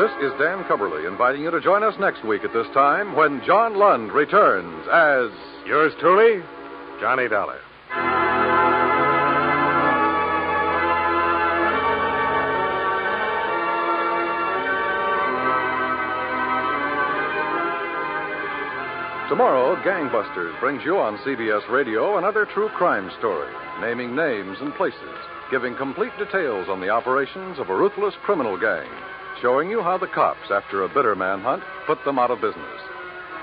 This 0.00 0.32
is 0.32 0.32
Dan 0.40 0.64
Cubberly 0.64 1.06
inviting 1.06 1.42
you 1.42 1.50
to 1.50 1.60
join 1.60 1.82
us 1.82 1.92
next 2.00 2.24
week 2.24 2.42
at 2.42 2.54
this 2.54 2.66
time 2.72 3.14
when 3.14 3.42
John 3.46 3.76
Lund 3.76 4.12
returns 4.12 4.88
as. 4.88 5.28
Yours 5.66 5.92
truly, 6.00 6.42
Johnny 7.02 7.28
Dollar. 7.28 7.60
Tomorrow, 19.28 19.76
Gangbusters 19.84 20.58
brings 20.60 20.82
you 20.82 20.96
on 20.96 21.18
CBS 21.18 21.68
Radio 21.68 22.16
another 22.16 22.46
true 22.54 22.70
crime 22.70 23.10
story, 23.18 23.52
naming 23.82 24.16
names 24.16 24.56
and 24.62 24.74
places, 24.76 25.18
giving 25.50 25.76
complete 25.76 26.16
details 26.18 26.70
on 26.70 26.80
the 26.80 26.88
operations 26.88 27.58
of 27.58 27.68
a 27.68 27.76
ruthless 27.76 28.14
criminal 28.24 28.58
gang, 28.58 28.88
showing 29.40 29.70
you 29.70 29.82
how 29.82 29.98
the 29.98 30.06
cops, 30.06 30.50
after 30.50 30.82
a 30.82 30.88
bitter 30.88 31.14
manhunt, 31.14 31.62
put 31.86 32.02
them 32.04 32.18
out 32.18 32.30
of 32.30 32.40
business. 32.40 32.80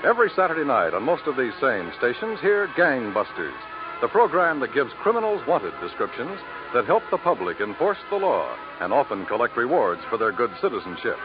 Every 0.04 0.30
Saturday 0.36 0.64
night 0.64 0.94
on 0.94 1.02
most 1.02 1.26
of 1.26 1.36
these 1.36 1.54
same 1.60 1.90
stations, 1.98 2.38
hear 2.40 2.68
Gangbusters, 2.76 3.58
the 4.00 4.08
program 4.08 4.60
that 4.60 4.74
gives 4.74 4.92
criminals 5.02 5.42
wanted 5.48 5.72
descriptions 5.80 6.38
that 6.72 6.86
help 6.86 7.02
the 7.10 7.18
public 7.18 7.60
enforce 7.60 7.98
the 8.10 8.16
law 8.16 8.56
and 8.80 8.92
often 8.92 9.26
collect 9.26 9.56
rewards 9.56 10.02
for 10.08 10.18
their 10.18 10.32
good 10.32 10.52
citizenship. 10.60 11.16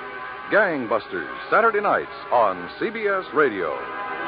Gangbusters, 0.51 1.29
Saturday 1.51 1.81
nights 1.81 2.15
on 2.31 2.69
CBS 2.79 3.31
Radio. 3.33 4.22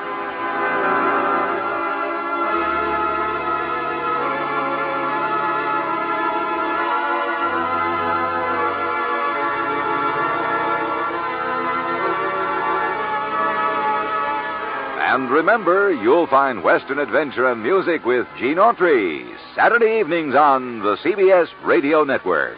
Remember, 15.36 15.92
you'll 15.92 16.28
find 16.28 16.64
Western 16.64 16.98
adventure 16.98 17.52
and 17.52 17.62
music 17.62 18.06
with 18.06 18.26
Gene 18.40 18.56
Autry 18.56 19.28
Saturday 19.54 20.00
evenings 20.00 20.34
on 20.34 20.80
the 20.80 20.96
CBS 21.04 21.48
Radio 21.66 22.06
Network. 22.06 22.58